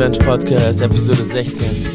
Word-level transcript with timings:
Revenge 0.00 0.18
Podcast, 0.20 0.80
Episode 0.80 1.18
16. 1.18 1.94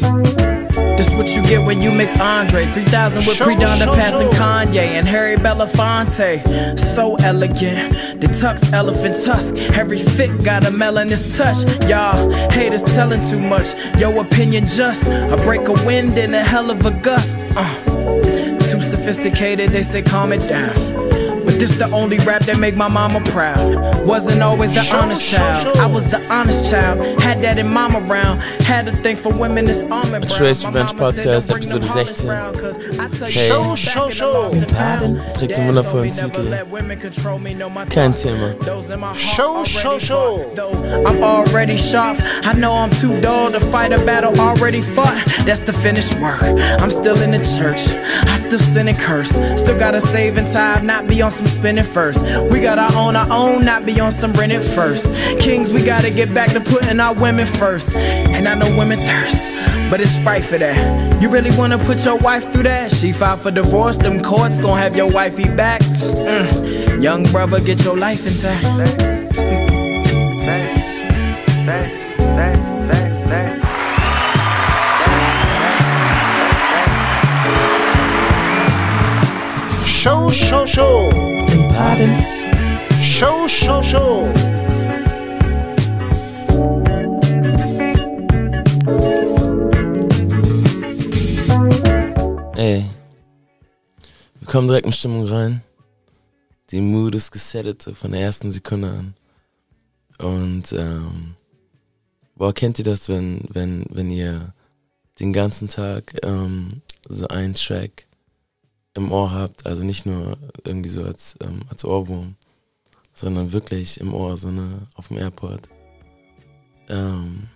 This 0.96 1.10
what 1.10 1.26
you 1.34 1.42
get 1.42 1.66
when 1.66 1.80
you 1.80 1.90
mix 1.90 2.16
Andre. 2.20 2.64
3000 2.66 3.26
with 3.26 3.36
Pre-Donda 3.36 3.84
show, 3.84 3.94
passing. 3.96 4.28
Kanye 4.28 4.94
and 4.94 5.08
Harry 5.08 5.34
Belafonte. 5.34 6.78
So 6.94 7.16
elegant, 7.16 8.20
the 8.20 8.28
tux 8.28 8.72
elephant 8.72 9.24
tusk. 9.24 9.56
Every 9.76 9.98
fit 9.98 10.30
got 10.44 10.64
a 10.64 10.70
melanin 10.70 11.18
touch. 11.36 11.58
Y'all 11.90 12.30
haters 12.52 12.84
telling 12.94 13.28
too 13.28 13.40
much. 13.40 13.74
Your 13.98 14.20
opinion 14.20 14.66
just 14.66 15.04
A 15.04 15.36
break 15.42 15.68
of 15.68 15.84
wind 15.84 16.16
and 16.16 16.32
a 16.32 16.44
hell 16.44 16.70
of 16.70 16.86
a 16.86 16.92
gust. 16.92 17.36
Uh, 17.56 17.74
Too 18.70 18.80
sophisticated, 18.82 19.70
they 19.70 19.82
say 19.82 20.00
calm 20.02 20.32
it 20.32 20.48
down. 20.48 20.95
but 20.95 20.95
this 21.58 21.76
the 21.76 21.88
only 21.92 22.18
rap 22.20 22.42
that 22.42 22.58
make 22.58 22.76
my 22.76 22.88
mama 22.88 23.20
proud. 23.30 24.04
Wasn't 24.06 24.42
always 24.42 24.72
the 24.74 24.82
Show, 24.82 24.96
honest 24.98 25.22
show, 25.22 25.36
child. 25.36 25.76
show. 25.76 25.82
I 25.82 25.86
was 25.86 26.06
the 26.06 26.20
honest 26.32 26.70
child. 26.70 27.20
Had 27.20 27.40
that 27.42 27.58
in 27.58 27.68
mama 27.72 28.00
round. 28.00 28.42
Had 28.62 28.88
a 28.88 28.92
thing 28.96 29.16
for 29.16 29.32
women 29.32 29.66
that's 29.66 29.82
arm 29.84 30.14
and 30.14 30.26
brown. 30.26 30.38
Trace 30.38 30.62
My 30.62 30.68
Revenge 30.70 30.92
Podcast, 30.92 31.48
"Don't 31.48 31.58
bring 31.58 31.68
them 31.68 31.78
Episode 31.78 31.84
Hollands 31.84 32.08
16. 32.10 32.30
round, 32.30 32.58
'cause 32.58 32.76
I 32.98 33.06
Hey. 33.26 33.48
Show, 33.48 33.74
show, 33.74 34.10
show. 34.10 34.32
lost 34.32 34.54
and 34.54 34.70
found. 34.70 35.18
Trägt 35.34 35.48
den 35.48 35.48
Dad 35.48 35.66
wundervollen 35.66 36.10
Titel. 36.10 36.42
never 36.42 36.50
let 36.50 36.68
women 36.70 36.98
control 37.00 37.38
me, 37.38 37.54
know 37.54 37.70
my 37.70 37.84
Kein. 37.86 38.12
Thema. 38.12 38.52
Those 38.60 38.90
in 38.92 39.00
my 39.00 39.06
heart 39.06 39.18
Show, 39.18 39.64
show, 39.64 39.98
show. 39.98 40.40
I'm 41.06 41.22
already 41.22 41.76
sharp. 41.76 42.18
I 42.44 42.52
know 42.52 42.72
I'm 42.72 42.90
too 43.00 43.18
dull 43.20 43.50
to 43.52 43.60
fight 43.72 43.92
a 43.92 43.98
battle 44.04 44.38
already 44.38 44.82
fought. 44.94 45.16
That's 45.46 45.60
the 45.60 45.72
finished 45.72 46.14
work. 46.20 46.42
I'm 46.80 46.90
still 46.90 47.20
in 47.22 47.30
the 47.30 47.38
church. 47.58 47.80
I 48.26 48.36
still 48.38 48.58
sin 48.58 48.88
and 48.88 48.98
curse. 48.98 49.30
Still 49.56 49.78
gotta 49.78 50.00
save 50.00 50.36
in 50.36 50.44
time, 50.52 50.84
not 50.86 51.06
be 51.08 51.22
on 51.22 51.30
some 51.30 51.45
spinning 51.46 51.84
first. 51.84 52.22
We 52.50 52.60
gotta 52.60 52.94
own 52.96 53.16
our 53.16 53.26
own, 53.30 53.64
not 53.64 53.84
be 53.86 53.98
on 54.00 54.12
some 54.12 54.32
rented 54.34 54.62
first. 54.62 55.06
Kings, 55.40 55.70
we 55.72 55.82
gotta 55.82 56.10
get 56.10 56.32
back 56.34 56.52
to 56.52 56.60
putting 56.60 57.00
our 57.00 57.14
women 57.14 57.46
first. 57.46 57.94
And 57.94 58.48
I 58.48 58.54
know 58.54 58.76
women 58.76 58.98
thirst. 58.98 59.42
But 59.90 60.00
it's 60.00 60.18
right 60.20 60.42
for 60.42 60.58
that. 60.58 61.22
You 61.22 61.30
really 61.30 61.56
wanna 61.56 61.78
put 61.78 62.04
your 62.04 62.16
wife 62.18 62.52
through 62.52 62.64
that? 62.64 62.92
She 62.92 63.12
filed 63.12 63.40
for 63.40 63.50
divorce, 63.50 63.96
them 63.96 64.22
courts 64.22 64.60
gon' 64.60 64.76
have 64.78 64.96
your 64.96 65.10
wifey 65.10 65.48
back. 65.48 65.80
Mm. 65.80 67.02
Young 67.02 67.22
brother, 67.24 67.60
get 67.60 67.82
your 67.84 67.96
life 67.96 68.26
intact. 68.26 69.06
Show, 79.84 80.30
show, 80.30 80.64
show. 80.66 81.25
Show, 83.02 83.46
show, 83.48 83.82
show. 83.82 84.32
Ey. 92.56 92.84
Wir 94.40 94.46
kommen 94.46 94.68
direkt 94.68 94.86
in 94.86 94.92
Stimmung 94.92 95.26
rein. 95.26 95.62
Die 96.70 96.80
Mood 96.80 97.14
ist 97.14 97.30
gesettet 97.30 97.82
so 97.82 97.92
von 97.92 98.12
der 98.12 98.22
ersten 98.22 98.52
Sekunde 98.52 98.88
an. 98.88 99.14
Und 100.18 100.72
ähm, 100.72 101.34
boah, 102.36 102.54
kennt 102.54 102.78
ihr 102.78 102.86
das, 102.86 103.10
wenn, 103.10 103.42
wenn, 103.50 103.84
wenn 103.90 104.08
ihr 104.10 104.54
den 105.20 105.34
ganzen 105.34 105.68
Tag 105.68 106.14
ähm, 106.22 106.80
so 107.06 107.28
einen 107.28 107.52
Track 107.52 108.06
im 108.96 109.12
Ohr 109.12 109.30
habt, 109.30 109.66
also 109.66 109.84
nicht 109.84 110.06
nur 110.06 110.38
irgendwie 110.64 110.88
so 110.88 111.04
als, 111.04 111.36
ähm, 111.40 111.60
als 111.68 111.84
Ohrwurm, 111.84 112.34
sondern 113.12 113.52
wirklich 113.52 114.00
im 114.00 114.14
Ohr, 114.14 114.36
so 114.38 114.50
ne, 114.50 114.88
auf 114.94 115.08
dem 115.08 115.18
Airport. 115.18 115.68
Ähm, 116.88 117.48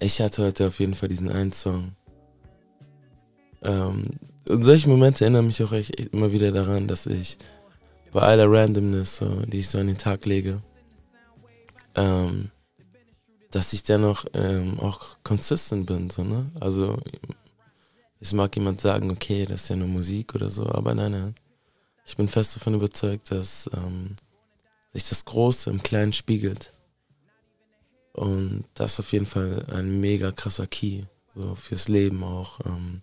ich 0.00 0.20
hatte 0.20 0.44
heute 0.44 0.68
auf 0.68 0.78
jeden 0.80 0.94
Fall 0.94 1.08
diesen 1.08 1.30
einen 1.30 1.52
Song. 1.52 1.92
Ähm, 3.62 4.02
und 4.50 4.64
solche 4.64 4.88
Momente 4.90 5.24
erinnern 5.24 5.46
mich 5.46 5.62
auch 5.62 5.72
echt 5.72 5.98
immer 6.12 6.30
wieder 6.30 6.52
daran, 6.52 6.86
dass 6.86 7.06
ich 7.06 7.38
bei 8.12 8.20
aller 8.20 8.50
Randomness, 8.50 9.16
so, 9.16 9.40
die 9.46 9.60
ich 9.60 9.68
so 9.70 9.78
an 9.78 9.86
den 9.86 9.96
Tag 9.96 10.26
lege, 10.26 10.60
ähm, 11.94 12.50
dass 13.50 13.72
ich 13.72 13.82
dennoch 13.82 14.26
ähm, 14.34 14.78
auch 14.78 15.16
consistent 15.24 15.86
bin. 15.86 16.10
So, 16.10 16.22
ne? 16.22 16.50
Also 16.60 16.98
es 18.24 18.32
mag 18.32 18.56
jemand 18.56 18.80
sagen, 18.80 19.10
okay, 19.10 19.44
das 19.44 19.64
ist 19.64 19.68
ja 19.68 19.76
nur 19.76 19.86
Musik 19.86 20.34
oder 20.34 20.50
so, 20.50 20.66
aber 20.66 20.94
nein, 20.94 21.12
nein. 21.12 21.34
Ich 22.06 22.16
bin 22.16 22.26
fest 22.26 22.56
davon 22.56 22.72
überzeugt, 22.72 23.30
dass 23.30 23.68
ähm, 23.74 24.16
sich 24.94 25.06
das 25.06 25.26
Große 25.26 25.68
im 25.68 25.82
Kleinen 25.82 26.14
spiegelt. 26.14 26.72
Und 28.14 28.64
das 28.72 28.94
ist 28.94 29.00
auf 29.00 29.12
jeden 29.12 29.26
Fall 29.26 29.66
ein 29.68 30.00
mega 30.00 30.32
krasser 30.32 30.66
Key, 30.66 31.02
so 31.34 31.54
fürs 31.54 31.88
Leben 31.88 32.24
auch. 32.24 32.60
Ähm, 32.64 33.02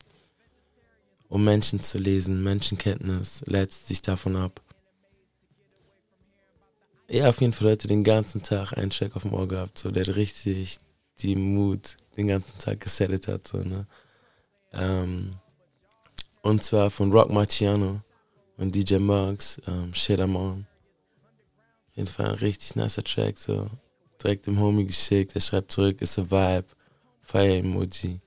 um 1.29 1.43
Menschen 1.43 1.81
zu 1.81 1.99
lesen, 1.99 2.41
Menschenkenntnis 2.43 3.43
leitet 3.45 3.73
sich 3.73 4.01
davon 4.01 4.35
ab. 4.35 4.59
Ja, 7.07 7.29
auf 7.29 7.41
jeden 7.41 7.53
Fall 7.53 7.69
heute 7.69 7.87
den 7.87 8.03
ganzen 8.03 8.41
Tag 8.41 8.73
einen 8.73 8.89
Track 8.89 9.15
auf 9.15 9.21
dem 9.21 9.33
Ohr 9.33 9.47
gehabt, 9.47 9.77
so 9.77 9.91
der 9.91 10.15
richtig 10.15 10.79
die 11.19 11.35
Mut 11.35 11.97
den 12.17 12.27
ganzen 12.27 12.57
Tag 12.57 12.79
gesettet 12.79 13.27
hat, 13.27 13.47
so, 13.47 13.57
ne? 13.57 13.85
Ähm, 14.73 15.35
und 16.41 16.63
zwar 16.63 16.89
von 16.89 17.11
Rock 17.11 17.29
Marciano 17.29 18.01
und 18.57 18.73
DJ 18.73 18.97
Muggs, 18.97 19.61
ähm, 19.67 19.93
Shit 19.93 20.19
I'm 20.19 20.35
On. 20.35 20.65
Auf 21.89 21.97
jeden 21.97 22.07
Fall 22.07 22.27
ein 22.27 22.35
richtig 22.35 22.75
nicer 22.75 23.03
Track, 23.03 23.37
so. 23.37 23.69
Direkt 24.23 24.47
dem 24.47 24.59
Homie 24.59 24.85
geschickt, 24.85 25.35
er 25.35 25.41
schreibt 25.41 25.71
zurück, 25.71 26.01
ist 26.01 26.19
a 26.19 26.23
Vibe, 26.23 26.67
Fire 27.21 27.57
Emoji. 27.57 28.19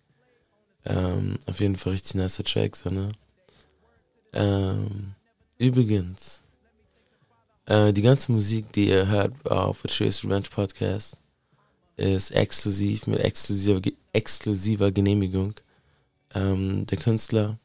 Ähm, 0.85 1.39
auf 1.47 1.61
jeden 1.61 1.77
Fall 1.77 1.93
richtig 1.93 2.15
nicer 2.17 2.45
Track, 2.45 2.77
so, 2.77 2.91
ne? 2.91 3.13
Ähm, 4.33 5.15
übrigens, 5.59 6.43
äh, 7.67 7.93
die 7.93 8.03
ganze 8.03 8.33
Musik, 8.33 8.73
die 8.73 8.89
ihr 8.89 9.07
hört 9.07 9.33
auf 9.49 9.83
Trace 9.83 10.25
Revenge 10.25 10.49
Podcast, 10.51 11.17
ist 11.97 12.33
exklusiv 12.33 13.07
mit 13.07 13.21
exklusiver, 13.21 13.81
exklusiver 14.13 14.91
Genehmigung. 14.91 15.55
Ähm, 16.35 16.87
der 16.87 16.99
Künstler, 16.99 17.59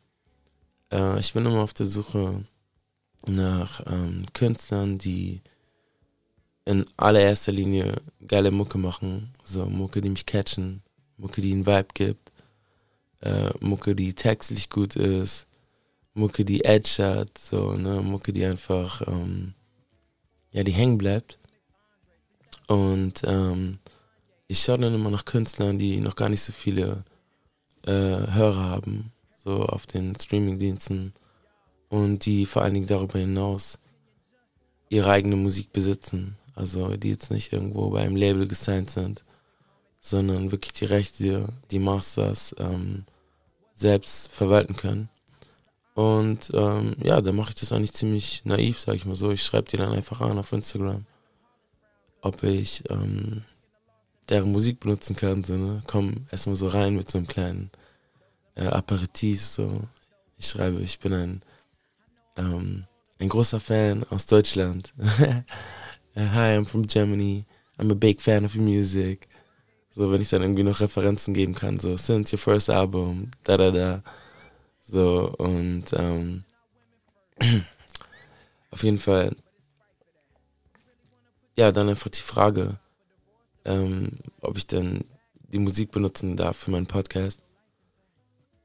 äh, 0.92 1.20
ich 1.20 1.34
bin 1.34 1.46
immer 1.46 1.62
auf 1.62 1.74
der 1.74 1.86
Suche 1.88 2.46
nach 3.28 3.82
ähm, 3.88 4.26
Künstlern, 4.34 4.98
die 4.98 5.42
in 6.66 6.86
allererster 6.98 7.52
Linie 7.52 7.96
geile 8.28 8.52
Mucke 8.52 8.78
machen. 8.78 9.34
So 9.44 9.66
Mucke, 9.66 10.02
die 10.02 10.10
mich 10.10 10.26
catchen, 10.26 10.84
Mucke, 11.18 11.42
die 11.42 11.52
einen 11.52 11.66
Vibe 11.66 11.88
gibt, 11.94 12.32
äh, 13.22 13.50
Mucke, 13.60 13.96
die 13.96 14.14
textlich 14.14 14.70
gut 14.70 14.96
ist, 14.96 15.48
Mucke, 16.14 16.46
die 16.46 16.64
Edge 16.64 17.04
hat, 17.04 17.38
so, 17.38 17.74
ne, 17.74 18.02
Mucke, 18.02 18.34
die 18.34 18.46
einfach, 18.46 19.08
ähm, 19.08 19.54
ja, 20.52 20.64
die 20.64 20.72
hängen 20.72 20.98
bleibt. 20.98 21.40
Und 22.68 23.22
ähm, 23.26 23.80
ich 24.48 24.62
schaue 24.62 24.78
dann 24.80 24.94
immer 24.94 25.10
nach 25.10 25.26
Künstlern, 25.26 25.80
die 25.80 26.00
noch 26.00 26.16
gar 26.16 26.30
nicht 26.30 26.42
so 26.42 26.52
viele 26.54 27.04
äh, 27.86 27.92
Hörer 27.92 28.70
haben, 28.70 29.12
so 29.44 29.66
auf 29.66 29.88
den 29.88 30.16
Streamingdiensten 30.16 31.14
und 31.90 32.26
die 32.26 32.46
vor 32.46 32.62
allen 32.62 32.74
Dingen 32.74 32.88
darüber 32.88 33.20
hinaus 33.20 33.80
ihre 34.90 35.12
eigene 35.12 35.36
Musik 35.36 35.72
besitzen. 35.72 36.38
Also 36.56 36.98
die 36.98 37.10
jetzt 37.10 37.32
nicht 37.32 37.54
irgendwo 37.54 37.90
bei 37.90 38.02
einem 38.02 38.16
Label 38.16 38.48
gesigned 38.48 38.90
sind, 38.90 39.24
sondern 40.02 40.52
wirklich 40.52 40.74
die 40.74 40.86
Rechte, 40.86 41.54
die 41.72 41.80
Masters 41.80 42.54
ähm, 42.60 43.06
selbst 43.74 44.30
verwalten 44.30 44.76
können. 44.76 45.10
Und 45.96 46.52
ähm, 46.54 46.96
ja, 47.02 47.22
da 47.22 47.32
mache 47.32 47.50
ich 47.50 47.56
das 47.56 47.72
eigentlich 47.72 47.94
ziemlich 47.94 48.44
naiv, 48.46 48.80
sag 48.80 48.96
ich 48.96 49.06
mal 49.06 49.16
so. 49.16 49.32
Ich 49.32 49.44
schreibe 49.44 49.70
die 49.70 49.78
dann 49.78 49.92
einfach 49.92 50.22
an 50.22 50.38
auf 50.38 50.52
Instagram, 50.52 51.06
ob 52.22 52.44
ich 52.44 52.84
ähm, 52.90 53.44
deren 54.30 54.52
Musik 54.52 54.80
benutzen 54.80 55.16
kann. 55.16 55.44
So, 55.44 55.56
ne? 55.56 55.82
Komm 55.88 56.28
erstmal 56.32 56.56
so 56.56 56.68
rein 56.68 56.96
mit 56.96 57.10
so 57.10 57.18
einem 57.18 57.28
kleinen 57.28 57.72
äh, 58.56 58.68
Aperitif. 58.68 59.44
So. 59.44 59.82
Ich 60.38 60.48
schreibe, 60.48 60.80
ich 60.82 61.00
bin 61.00 61.14
ein, 61.14 61.42
ähm, 62.38 62.86
ein 63.20 63.30
großer 63.30 63.60
Fan 63.60 64.06
aus 64.10 64.26
Deutschland. 64.26 64.94
Uh, 64.98 65.42
Hi, 66.16 66.58
I'm 66.58 66.66
from 66.66 66.88
Germany. 66.88 67.46
I'm 67.78 67.92
a 67.92 67.96
big 67.96 68.22
fan 68.22 68.46
of 68.46 68.56
your 68.56 68.64
music. 68.64 69.28
So, 69.92 70.12
wenn 70.12 70.22
ich 70.22 70.30
dann 70.30 70.42
irgendwie 70.42 70.64
noch 70.64 70.80
Referenzen 70.80 71.34
geben 71.34 71.56
kann, 71.56 71.80
so, 71.80 71.98
since 71.98 72.34
your 72.34 72.40
first 72.40 72.70
album, 72.70 73.32
da 73.44 73.58
da 73.58 73.72
da. 73.72 74.04
So, 74.82 75.34
und 75.38 75.86
ähm, 75.94 76.44
auf 78.72 78.84
jeden 78.84 79.00
Fall, 79.00 79.36
ja, 81.56 81.72
dann 81.72 81.90
einfach 81.90 82.10
die 82.10 82.22
Frage, 82.22 82.80
ähm, 83.66 84.20
ob 84.42 84.58
ich 84.58 84.68
denn 84.68 85.06
die 85.52 85.60
Musik 85.60 85.92
benutzen 85.92 86.38
darf 86.38 86.58
für 86.58 86.72
meinen 86.72 86.88
Podcast. 86.88 87.42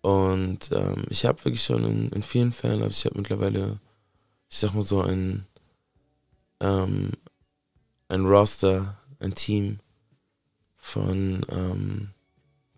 Und 0.02 0.70
ähm, 0.73 1.05
ich 1.08 1.25
habe 1.25 1.44
wirklich 1.44 1.64
schon 1.64 1.85
in, 1.85 2.08
in 2.11 2.23
vielen 2.23 2.52
Fällen, 2.52 2.82
also 2.82 2.91
ich 2.91 3.05
habe 3.06 3.19
mittlerweile, 3.19 3.81
ich 4.50 4.58
sag 4.58 4.75
mal 4.75 4.82
so, 4.82 5.00
ein, 5.00 5.46
ähm, 6.61 7.12
ein 8.08 8.26
Roster, 8.26 8.99
ein 9.20 9.35
Team 9.35 9.79
von 10.76 11.41
ähm, 11.50 12.11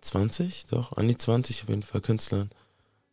20, 0.00 0.66
doch, 0.66 0.96
an 0.96 1.08
die 1.08 1.16
20 1.16 1.64
auf 1.64 1.68
jeden 1.68 1.82
Fall 1.82 2.00
Künstlern, 2.00 2.50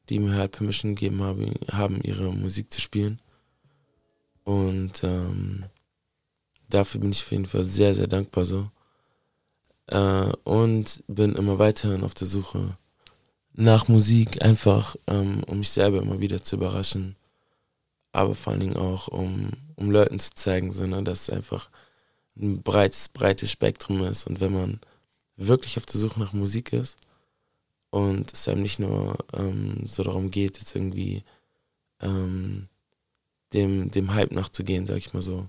die 0.10 0.20
mir 0.20 0.36
halt 0.36 0.52
Permission 0.52 0.96
gegeben 0.96 1.24
haben, 1.24 1.54
haben 1.72 2.02
ihre 2.02 2.32
Musik 2.32 2.72
zu 2.72 2.82
spielen. 2.82 3.20
Und 4.44 5.04
ähm, 5.04 5.66
dafür 6.70 7.02
bin 7.02 7.12
ich 7.12 7.24
auf 7.24 7.32
jeden 7.32 7.46
Fall 7.46 7.64
sehr, 7.64 7.96
sehr 7.96 8.08
dankbar 8.08 8.46
so. 8.46 8.70
Äh, 9.88 10.32
und 10.44 11.04
bin 11.08 11.36
immer 11.36 11.60
weiterhin 11.60 12.04
auf 12.04 12.14
der 12.14 12.28
Suche 12.28 12.78
nach 13.54 13.88
Musik, 13.88 14.44
einfach 14.44 14.96
ähm, 15.08 15.44
um 15.46 15.60
mich 15.60 15.70
selber 15.70 16.02
immer 16.02 16.20
wieder 16.20 16.42
zu 16.42 16.56
überraschen. 16.56 17.16
Aber 18.12 18.36
vor 18.36 18.52
allen 18.52 18.62
Dingen 18.62 18.78
auch, 18.78 19.08
um, 19.08 19.52
um 19.76 19.92
Leuten 19.92 20.20
zu 20.20 20.32
zeigen, 20.36 20.74
so, 20.74 20.86
dass 21.02 21.24
es 21.24 21.30
einfach 21.30 21.70
ein 22.38 22.62
breites, 22.64 23.10
breites 23.10 23.52
Spektrum 23.52 24.04
ist. 24.04 24.28
Und 24.28 24.40
wenn 24.40 24.54
man 24.54 24.80
wirklich 25.36 25.78
auf 25.78 25.86
der 25.86 26.00
Suche 26.00 26.20
nach 26.20 26.34
Musik 26.34 26.74
ist 26.74 26.98
und 27.90 28.34
es 28.34 28.48
einem 28.48 28.62
nicht 28.62 28.80
nur 28.80 29.18
ähm, 29.34 29.86
so 29.88 30.04
darum 30.04 30.32
geht, 30.32 30.58
jetzt 30.60 30.76
irgendwie 30.76 31.24
ähm, 32.02 32.68
dem, 33.54 33.92
dem 33.92 34.14
Hype 34.14 34.32
nachzugehen, 34.32 34.88
sag 34.88 34.98
ich 34.98 35.14
mal 35.14 35.22
so, 35.22 35.48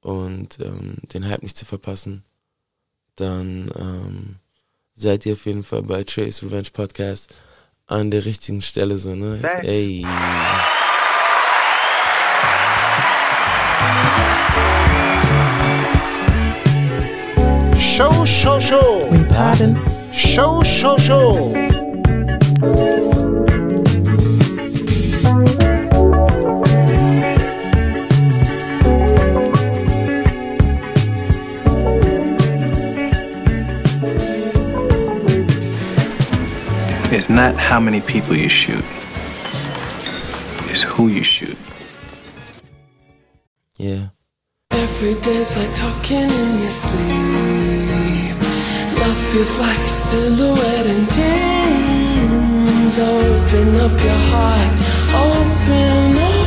und 0.00 0.58
ähm, 0.60 0.96
den 1.12 1.26
Hype 1.26 1.42
nicht 1.42 1.56
zu 1.56 1.64
verpassen, 1.64 2.24
dann 3.20 3.70
ähm, 3.78 4.36
seid 4.94 5.26
ihr 5.26 5.34
auf 5.34 5.46
jeden 5.46 5.64
Fall 5.64 5.82
bei 5.82 6.04
Trace 6.04 6.42
Revenge 6.42 6.68
Podcast 6.72 7.34
an 7.86 8.10
der 8.10 8.24
richtigen 8.24 8.60
Stelle 8.60 8.96
so, 8.96 9.14
ne? 9.14 9.38
Thanks. 9.40 9.66
Ey. 9.66 10.06
Show, 17.76 18.24
show, 18.24 18.60
show. 18.60 19.08
We 19.10 19.24
pardon. 19.24 19.74
Show, 20.12 20.62
show, 20.62 20.96
show. 20.98 21.67
Not 37.38 37.54
how 37.54 37.78
many 37.78 38.00
people 38.00 38.34
you 38.36 38.48
shoot, 38.48 38.84
it's 40.70 40.82
who 40.82 41.06
you 41.06 41.22
shoot. 41.22 41.56
Yeah. 43.76 44.08
Every 44.72 45.14
day's 45.26 45.56
like 45.56 45.72
talking 45.84 46.28
in 46.42 46.50
your 46.64 46.76
sleep. 46.84 48.36
Love 49.00 49.20
feels 49.30 49.56
like 49.64 49.78
a 49.78 49.92
silhouette 50.06 50.86
in 50.94 51.02
dreams. 51.14 52.94
Open 53.16 53.68
up 53.86 53.96
your 54.08 54.20
heart, 54.32 54.78
open, 55.28 56.16
open. 56.18 56.37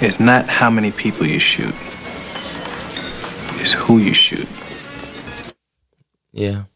It's 0.00 0.20
not 0.20 0.48
how 0.48 0.70
many 0.70 0.92
people 0.92 1.26
you 1.26 1.40
shoot, 1.40 1.74
it's 3.60 3.72
who 3.72 3.98
you 3.98 4.14
shoot. 4.14 4.46
Ja. 6.30 6.68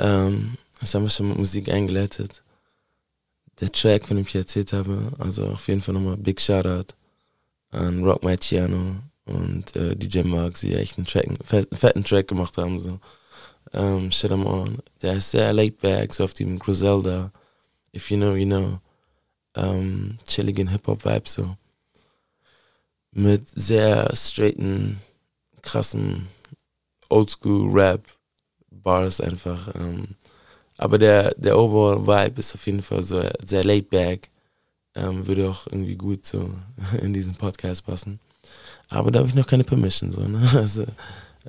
Ähm, 0.00 0.56
das 0.80 0.92
haben 0.92 1.04
wir 1.04 1.08
schon 1.08 1.28
mit 1.28 1.38
Musik 1.38 1.68
eingeleitet. 1.68 2.42
Der 3.60 3.70
Track, 3.70 4.08
von 4.08 4.16
dem 4.16 4.26
ich 4.26 4.34
erzählt 4.34 4.72
habe, 4.72 5.12
also 5.20 5.46
auf 5.46 5.68
jeden 5.68 5.82
Fall 5.82 5.94
nochmal 5.94 6.16
Big 6.16 6.40
Shoutout 6.40 6.94
an 7.70 8.02
Rock 8.02 8.24
Marciano 8.24 8.96
und 9.26 9.76
äh, 9.76 9.94
DJ 9.94 10.22
Mark, 10.22 10.58
die 10.58 10.74
echt 10.74 10.98
einen, 10.98 11.06
Track, 11.06 11.28
fetten, 11.44 11.76
fetten 11.76 12.02
Track 12.02 12.26
gemacht 12.26 12.58
haben. 12.58 12.80
So. 12.80 12.98
Ähm, 13.72 14.10
Shit 14.10 14.32
I'm 14.32 14.44
On. 14.44 14.78
Der 15.00 15.18
ist 15.18 15.30
sehr 15.30 15.52
laid 15.52 15.78
back, 15.80 16.12
so 16.12 16.24
auf 16.24 16.34
dem 16.34 16.58
Griselda. 16.58 17.30
If 17.94 18.10
you 18.10 18.16
know, 18.16 18.34
you 18.34 18.46
know. 18.46 18.80
Ähm, 19.54 20.16
chilligen 20.26 20.70
Hip-Hop-Vibe 20.70 21.28
so. 21.28 21.56
Mit 23.14 23.48
sehr 23.48 24.14
straighten, 24.14 25.00
krassen 25.62 26.26
Oldschool-Rap 27.08 28.02
Bars 28.70 29.20
einfach. 29.20 29.74
Ähm, 29.74 30.08
aber 30.76 30.98
der, 30.98 31.34
der 31.36 31.56
overall 31.58 32.06
Vibe 32.06 32.40
ist 32.40 32.54
auf 32.54 32.66
jeden 32.66 32.82
Fall 32.82 33.02
so 33.02 33.22
sehr 33.44 33.64
laid 33.64 33.90
back. 33.90 34.30
Ähm, 34.96 35.26
würde 35.26 35.48
auch 35.48 35.66
irgendwie 35.66 35.96
gut 35.96 36.26
so 36.26 36.50
in 37.00 37.12
diesen 37.12 37.34
Podcast 37.34 37.86
passen. 37.86 38.20
Aber 38.88 39.10
da 39.10 39.20
habe 39.20 39.28
ich 39.28 39.34
noch 39.34 39.46
keine 39.46 39.64
Permission, 39.64 40.12
so, 40.12 40.22
ne? 40.22 40.48
Also, 40.54 40.84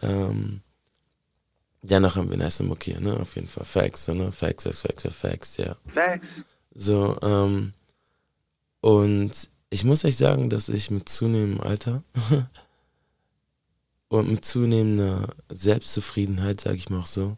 ähm, 0.01 0.61
dennoch 1.81 2.15
haben 2.15 2.29
wir 2.29 2.37
nice 2.37 2.61
und 2.61 2.71
okay, 2.71 2.97
ne? 2.99 3.19
Auf 3.19 3.35
jeden 3.35 3.47
Fall. 3.47 3.65
Facts, 3.65 4.05
so, 4.05 4.13
ne? 4.13 4.31
Facts, 4.31 4.63
Facts, 4.63 4.81
Facts, 4.81 5.15
Facts, 5.15 5.57
ja. 5.57 5.75
Facts. 5.85 6.43
So, 6.73 7.17
ähm, 7.21 7.73
und 8.81 9.31
ich 9.75 9.83
muss 9.83 10.05
euch 10.05 10.15
sagen, 10.15 10.49
dass 10.49 10.69
ich 10.69 10.89
mit 10.89 11.09
zunehmendem 11.09 11.59
Alter 11.59 12.01
und 14.07 14.29
mit 14.29 14.45
zunehmender 14.45 15.35
Selbstzufriedenheit, 15.49 16.61
sage 16.61 16.77
ich 16.77 16.89
mal 16.89 17.01
auch 17.01 17.05
so, 17.05 17.35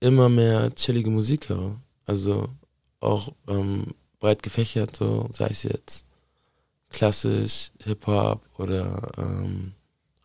immer 0.00 0.28
mehr 0.28 0.74
chillige 0.74 1.10
Musik 1.10 1.48
höre. 1.48 1.80
Also 2.06 2.48
auch 2.98 3.32
ähm, 3.46 3.94
breit 4.18 4.42
gefächert, 4.42 4.96
so 4.96 5.28
sei 5.30 5.46
es 5.46 5.62
jetzt 5.62 6.06
klassisch, 6.90 7.70
Hip-Hop 7.84 8.42
oder 8.58 9.12
ähm, 9.16 9.74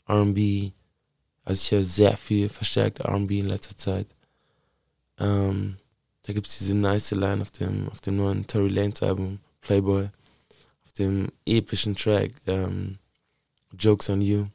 RB. 0.09 0.73
Also 1.45 1.61
ich 1.61 1.71
höre 1.71 1.83
sehr 1.83 2.17
viel 2.17 2.49
verstärkt 2.49 3.05
RB 3.05 3.29
in 3.31 3.49
letzter 3.49 3.77
Zeit. 3.77 4.07
Ähm, 5.19 5.77
da 6.23 6.33
gibt 6.33 6.47
es 6.47 6.57
diese 6.57 6.75
nice 6.75 7.11
Line 7.11 7.43
auf 7.43 7.51
dem, 7.51 7.87
auf 7.89 8.01
dem 8.01 8.17
neuen 8.17 8.47
Tory 8.47 8.69
Lanez 8.69 9.03
Album, 9.03 9.39
Playboy, 9.61 10.09
dem 10.99 11.29
epischen 11.45 11.95
Track, 11.95 12.31
ähm, 12.47 12.99
Jokes 13.77 14.09
on 14.09 14.21
You. 14.21 14.47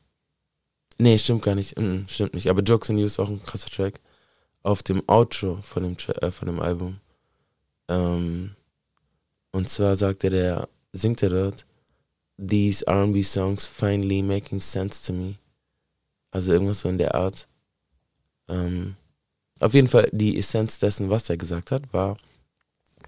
Nee, 0.98 1.18
stimmt 1.18 1.42
gar 1.42 1.54
nicht. 1.54 1.78
Mm, 1.78 2.06
stimmt 2.06 2.34
nicht. 2.34 2.48
Aber 2.48 2.62
Jokes 2.62 2.90
on 2.90 2.98
You 2.98 3.06
ist 3.06 3.18
auch 3.18 3.28
ein 3.28 3.42
krasser 3.42 3.70
Track. 3.70 4.00
Auf 4.62 4.82
dem 4.82 5.02
Outro 5.08 5.58
von 5.62 5.82
dem, 5.82 5.96
Tra 5.96 6.12
äh, 6.22 6.30
von 6.30 6.46
dem 6.46 6.60
Album. 6.60 7.00
Ähm, 7.88 8.54
und 9.52 9.68
zwar 9.68 9.96
sagt 9.96 10.24
er, 10.24 10.30
der, 10.30 10.68
singt 10.92 11.22
er 11.22 11.30
dort, 11.30 11.66
These 12.36 12.84
RB 12.88 13.24
songs 13.24 13.64
finally 13.64 14.22
making 14.22 14.60
sense 14.60 15.04
to 15.06 15.12
me. 15.12 15.36
Also 16.30 16.52
irgendwas 16.52 16.80
so 16.80 16.88
in 16.88 16.98
der 16.98 17.14
Art. 17.14 17.46
Ähm, 18.48 18.96
auf 19.60 19.74
jeden 19.74 19.88
Fall, 19.88 20.08
die 20.12 20.36
Essenz 20.36 20.78
dessen, 20.78 21.10
was 21.10 21.30
er 21.30 21.36
gesagt 21.36 21.70
hat, 21.70 21.92
war, 21.92 22.16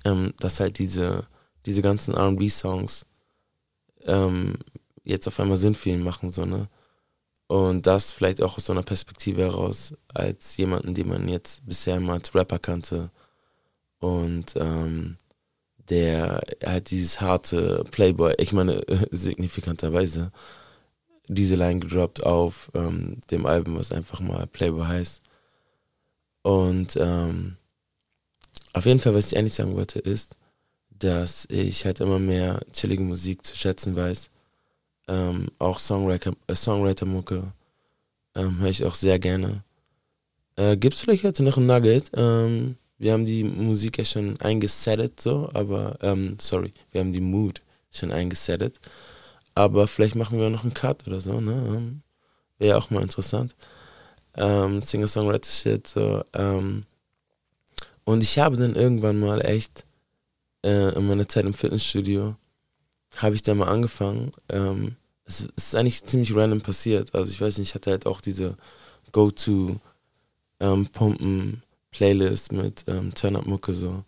ähm, 0.04 0.32
dass 0.38 0.60
halt 0.60 0.78
diese, 0.78 1.26
diese 1.66 1.82
ganzen 1.82 2.14
RB-Songs 2.14 3.04
ähm, 4.06 4.54
jetzt 5.04 5.26
auf 5.28 5.38
einmal 5.40 5.56
Sinn 5.56 5.74
für 5.74 5.90
ihn 5.90 6.02
machen, 6.02 6.32
so, 6.32 6.44
ne? 6.44 6.68
Und 7.48 7.86
das 7.86 8.12
vielleicht 8.12 8.42
auch 8.42 8.56
aus 8.56 8.66
so 8.66 8.72
einer 8.72 8.82
Perspektive 8.82 9.42
heraus, 9.42 9.94
als 10.12 10.56
jemanden, 10.56 10.94
den 10.94 11.08
man 11.08 11.28
jetzt 11.28 11.64
bisher 11.66 12.00
mal 12.00 12.14
als 12.14 12.34
Rapper 12.34 12.58
kannte. 12.58 13.10
Und 14.00 14.54
ähm, 14.56 15.16
der 15.88 16.40
hat 16.64 16.90
dieses 16.90 17.20
harte 17.20 17.84
Playboy, 17.90 18.34
ich 18.38 18.52
meine, 18.52 18.82
signifikanterweise, 19.12 20.32
diese 21.28 21.56
Line 21.56 21.80
gedroppt 21.80 22.24
auf 22.24 22.70
ähm, 22.74 23.20
dem 23.30 23.46
Album, 23.46 23.76
was 23.78 23.92
einfach 23.92 24.20
mal 24.20 24.46
Playboy 24.46 24.86
heißt. 24.86 25.22
Und 26.42 26.96
ähm, 26.96 27.56
auf 28.72 28.86
jeden 28.86 29.00
Fall, 29.00 29.14
was 29.14 29.32
ich 29.32 29.38
eigentlich 29.38 29.54
sagen 29.54 29.74
wollte, 29.74 29.98
ist, 29.98 30.36
dass 30.98 31.46
ich 31.50 31.84
halt 31.84 32.00
immer 32.00 32.18
mehr 32.18 32.60
chillige 32.72 33.02
Musik 33.02 33.44
zu 33.46 33.56
schätzen 33.56 33.96
weiß. 33.96 34.30
Ähm, 35.08 35.48
auch 35.58 35.78
Songwriter, 35.78 36.32
äh, 36.48 36.54
Songwriter-Mucke 36.54 37.52
ähm, 38.34 38.58
höre 38.58 38.70
ich 38.70 38.84
auch 38.84 38.94
sehr 38.94 39.18
gerne. 39.18 39.62
Äh, 40.56 40.76
Gibt 40.76 40.94
es 40.94 41.00
vielleicht 41.00 41.24
heute 41.24 41.42
noch 41.42 41.56
ein 41.58 41.66
Nugget? 41.66 42.10
Ähm, 42.14 42.76
wir 42.98 43.12
haben 43.12 43.26
die 43.26 43.44
Musik 43.44 43.98
ja 43.98 44.04
schon 44.04 44.40
eingesettet, 44.40 45.20
so, 45.20 45.48
aber, 45.54 45.98
ähm, 46.02 46.36
sorry, 46.40 46.72
wir 46.92 47.00
haben 47.00 47.12
die 47.12 47.20
Mood 47.20 47.62
schon 47.90 48.12
eingesettet. 48.12 48.80
Aber 49.54 49.88
vielleicht 49.88 50.16
machen 50.16 50.38
wir 50.38 50.50
noch 50.50 50.64
einen 50.64 50.74
Cut 50.74 51.06
oder 51.06 51.20
so, 51.20 51.40
ne? 51.40 51.52
Ähm, 51.52 52.02
Wäre 52.58 52.78
auch 52.78 52.90
mal 52.90 53.02
interessant. 53.02 53.54
ähm, 54.36 54.82
Singer-Songwriter-Shit. 54.82 55.86
So, 55.86 56.22
ähm, 56.34 56.84
und 58.04 58.22
ich 58.22 58.38
habe 58.38 58.56
dann 58.56 58.74
irgendwann 58.76 59.18
mal 59.18 59.40
echt 59.44 59.85
äh, 60.66 60.96
in 60.96 61.06
meiner 61.06 61.28
Zeit 61.28 61.44
im 61.44 61.54
Fitnessstudio, 61.54 62.34
habe 63.18 63.36
ich 63.36 63.42
da 63.42 63.54
mal 63.54 63.68
angefangen. 63.68 64.32
Ähm, 64.48 64.96
es, 65.24 65.46
ist 65.56 65.76
eigentlich 65.76 66.04
ziemlich 66.04 66.34
random 66.34 66.60
passiert. 66.60 67.14
Also 67.14 67.30
ich 67.30 67.40
weiß 67.40 67.58
nicht, 67.58 67.70
ich 67.70 67.74
hatte 67.76 67.90
halt 67.92 68.06
auch 68.06 68.20
diese 68.20 68.56
Go-To 69.12 69.76
ähm, 70.60 70.88
mit 72.50 72.84
ähm, 72.88 73.14
Turn-Up-Mucke 73.14 73.72
so. 73.72 74.04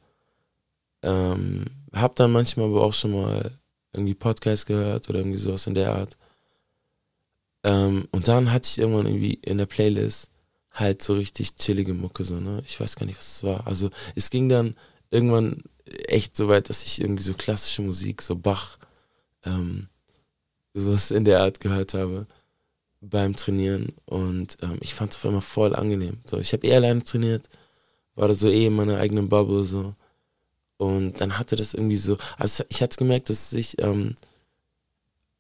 Ähm, 1.02 1.64
hab 1.92 2.16
dann 2.16 2.32
manchmal 2.32 2.66
aber 2.66 2.82
auch 2.82 2.92
schon 2.92 3.12
mal 3.12 3.52
irgendwie 3.92 4.14
Podcast 4.14 4.66
gehört 4.66 5.08
oder 5.08 5.20
irgendwie 5.20 5.38
sowas 5.38 5.66
in 5.68 5.74
der 5.74 5.94
Art. 5.94 6.16
Ähm, 7.62 8.08
und 8.10 8.26
dann 8.26 8.52
hatte 8.52 8.68
ich 8.68 8.78
irgendwann 8.78 9.06
irgendwie 9.06 9.34
in 9.34 9.58
der 9.58 9.66
Playlist 9.66 10.28
halt 10.72 11.02
so 11.02 11.14
richtig 11.14 11.56
chillige 11.56 11.94
Mucke, 11.94 12.24
so, 12.24 12.36
ne? 12.36 12.62
Ich 12.66 12.78
weiß 12.78 12.96
gar 12.96 13.06
nicht, 13.06 13.18
was 13.18 13.36
es 13.36 13.42
war. 13.44 13.66
Also 13.66 13.90
es 14.14 14.30
ging 14.30 14.48
dann 14.48 14.74
irgendwann 15.10 15.62
echt 16.08 16.36
so 16.36 16.48
weit, 16.48 16.68
dass 16.68 16.84
ich 16.84 17.00
irgendwie 17.00 17.22
so 17.22 17.34
klassische 17.34 17.82
Musik, 17.82 18.22
so 18.22 18.36
Bach, 18.36 18.78
ähm, 19.44 19.88
sowas 20.74 21.10
in 21.10 21.24
der 21.24 21.40
Art 21.40 21.60
gehört 21.60 21.94
habe 21.94 22.26
beim 23.00 23.36
Trainieren 23.36 23.92
und 24.06 24.56
ähm, 24.62 24.78
ich 24.80 24.94
fand 24.94 25.12
es 25.12 25.18
auf 25.18 25.26
einmal 25.26 25.40
voll 25.40 25.74
angenehm. 25.74 26.18
So, 26.24 26.38
ich 26.38 26.52
habe 26.52 26.66
eh 26.66 26.74
alleine 26.74 27.02
trainiert, 27.04 27.48
war 28.14 28.28
da 28.28 28.34
so 28.34 28.48
eh 28.48 28.66
in 28.66 28.74
meiner 28.74 28.98
eigenen 28.98 29.28
Bubble 29.28 29.64
so 29.64 29.94
und 30.78 31.20
dann 31.20 31.38
hatte 31.38 31.56
das 31.56 31.74
irgendwie 31.74 31.96
so, 31.96 32.18
also 32.36 32.64
ich 32.68 32.82
hatte 32.82 32.96
gemerkt, 32.96 33.30
dass 33.30 33.50
sich, 33.50 33.80
ähm, 33.80 34.16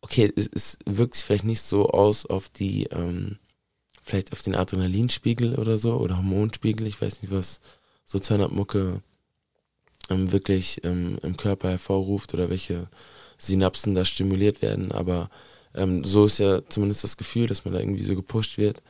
okay, 0.00 0.32
es, 0.36 0.48
es, 0.52 0.78
wirkt 0.84 1.14
sich 1.14 1.24
vielleicht 1.24 1.44
nicht 1.44 1.62
so 1.62 1.88
aus 1.90 2.26
auf 2.26 2.48
die, 2.48 2.84
ähm, 2.84 3.38
vielleicht 4.02 4.32
auf 4.32 4.42
den 4.42 4.54
Adrenalinspiegel 4.54 5.56
oder 5.56 5.78
so 5.78 5.96
oder 5.96 6.16
Hormonspiegel, 6.16 6.86
ich 6.86 7.00
weiß 7.00 7.22
nicht, 7.22 7.32
was 7.32 7.60
so 8.04 8.18
Turn-Up-Mucke 8.18 9.02
wirklich 10.08 10.82
ähm, 10.84 11.18
im 11.22 11.36
Körper 11.36 11.70
hervorruft 11.70 12.34
oder 12.34 12.50
welche 12.50 12.88
Synapsen 13.38 13.94
da 13.94 14.04
stimuliert 14.04 14.62
werden, 14.62 14.92
aber 14.92 15.30
ähm, 15.74 16.04
so 16.04 16.26
ist 16.26 16.38
ja 16.38 16.60
zumindest 16.68 17.04
das 17.04 17.16
Gefühl, 17.16 17.46
dass 17.46 17.64
man 17.64 17.74
da 17.74 17.80
irgendwie 17.80 18.02
so 18.02 18.14
gepusht 18.14 18.58
wird. 18.58 18.82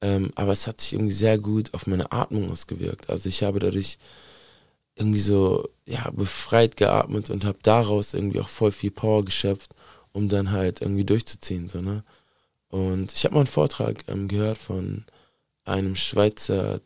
Ähm, 0.00 0.30
aber 0.34 0.52
es 0.52 0.66
hat 0.66 0.80
sich 0.80 0.92
irgendwie 0.92 1.12
sehr 1.12 1.38
gut 1.38 1.72
auf 1.72 1.86
meine 1.86 2.12
Atmung 2.12 2.50
ausgewirkt. 2.50 3.08
Also 3.10 3.28
ich 3.28 3.42
habe 3.42 3.58
dadurch 3.58 3.98
irgendwie 4.96 5.18
so 5.20 5.68
ja, 5.86 6.10
befreit 6.10 6.76
geatmet 6.76 7.30
und 7.30 7.44
habe 7.44 7.58
daraus 7.62 8.14
irgendwie 8.14 8.40
auch 8.40 8.48
voll 8.48 8.72
viel 8.72 8.90
Power 8.90 9.24
geschöpft, 9.24 9.74
um 10.12 10.28
dann 10.28 10.50
halt 10.50 10.82
irgendwie 10.82 11.04
durchzuziehen. 11.04 11.68
So, 11.68 11.80
ne? 11.80 12.04
Und 12.68 13.12
ich 13.12 13.24
habe 13.24 13.34
mal 13.34 13.40
einen 13.40 13.46
Vortrag 13.46 14.04
ähm, 14.08 14.28
gehört 14.28 14.58
von 14.58 15.04
einem 15.64 15.96
Schweizer 15.96 16.80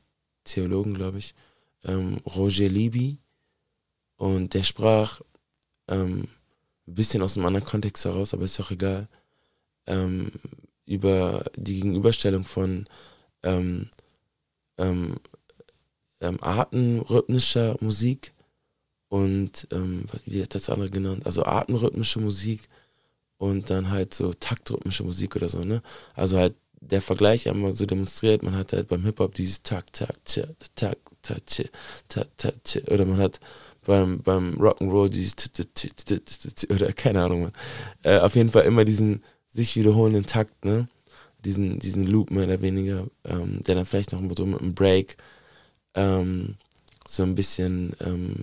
Theologen, 0.44 0.94
glaube 0.94 1.18
ich, 1.18 1.34
ähm, 1.84 2.18
Roger 2.24 2.68
Libby. 2.68 3.18
Und 4.18 4.52
der 4.52 4.64
sprach 4.64 5.20
ähm, 5.88 6.28
ein 6.86 6.94
bisschen 6.94 7.22
aus 7.22 7.36
einem 7.36 7.46
anderen 7.46 7.66
Kontext 7.66 8.04
heraus, 8.04 8.34
aber 8.34 8.44
ist 8.44 8.60
auch 8.60 8.70
egal, 8.70 9.08
ähm, 9.86 10.30
über 10.84 11.44
die 11.56 11.76
Gegenüberstellung 11.76 12.44
von 12.44 12.84
ähm, 13.42 13.88
ähm, 14.78 15.16
ähm, 16.20 16.38
artenrhythmischer 16.40 17.76
Musik 17.80 18.32
und, 19.08 19.66
ähm, 19.72 20.06
wie 20.26 20.42
hat 20.42 20.54
das 20.54 20.68
andere 20.68 20.90
genannt? 20.90 21.24
Also 21.26 21.44
artenrhythmische 21.44 22.20
Musik 22.20 22.68
und 23.38 23.70
dann 23.70 23.90
halt 23.90 24.14
so 24.14 24.32
taktrhythmische 24.34 25.04
Musik 25.04 25.36
oder 25.36 25.48
so, 25.48 25.60
ne? 25.60 25.82
Also 26.14 26.38
halt 26.38 26.54
der 26.80 27.02
Vergleich 27.02 27.48
einmal 27.48 27.72
so 27.72 27.86
demonstriert, 27.86 28.42
man 28.42 28.56
hat 28.56 28.72
halt 28.72 28.88
beim 28.88 29.04
Hip-Hop 29.04 29.34
dieses 29.34 29.62
Tak, 29.62 29.92
Tak, 29.92 30.24
Tak, 30.24 30.48
Tak, 30.74 30.98
Tak, 31.22 31.46
Tak, 32.08 32.36
Tak, 32.36 32.90
oder 32.90 33.04
man 33.04 33.18
hat 33.18 33.40
beim, 33.88 34.20
beim 34.20 34.54
Rock'n'Roll 34.60 35.08
dieses 35.08 35.34
oder 36.68 36.92
keine 36.92 37.24
Ahnung, 37.24 37.50
äh, 38.02 38.18
auf 38.18 38.36
jeden 38.36 38.50
Fall 38.50 38.64
immer 38.64 38.84
diesen 38.84 39.24
sich 39.48 39.76
wiederholenden 39.76 40.26
Takt, 40.26 40.64
ne? 40.64 40.88
Diesen, 41.44 41.78
diesen 41.78 42.04
Loop 42.04 42.30
mehr 42.30 42.44
oder 42.44 42.60
weniger, 42.60 43.06
ähm, 43.24 43.60
der 43.66 43.76
dann 43.76 43.86
vielleicht 43.86 44.12
noch 44.12 44.20
mit 44.20 44.38
einem 44.38 44.74
Break 44.74 45.16
ähm, 45.94 46.56
so 47.08 47.22
ein 47.22 47.34
bisschen 47.34 47.92
ähm, 48.00 48.34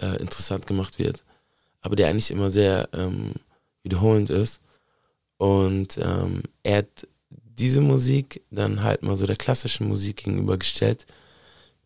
äh, 0.00 0.16
interessant 0.20 0.66
gemacht 0.66 0.98
wird, 0.98 1.22
aber 1.82 1.94
der 1.94 2.08
eigentlich 2.08 2.30
immer 2.30 2.48
sehr 2.48 2.88
ähm, 2.94 3.32
wiederholend 3.82 4.30
ist. 4.30 4.60
Und 5.36 5.98
ähm, 5.98 6.44
er 6.62 6.78
hat 6.78 7.06
diese 7.28 7.82
Musik 7.82 8.40
dann 8.50 8.82
halt 8.82 9.02
mal 9.02 9.18
so 9.18 9.26
der 9.26 9.36
klassischen 9.36 9.88
Musik 9.88 10.24
gegenübergestellt, 10.24 11.04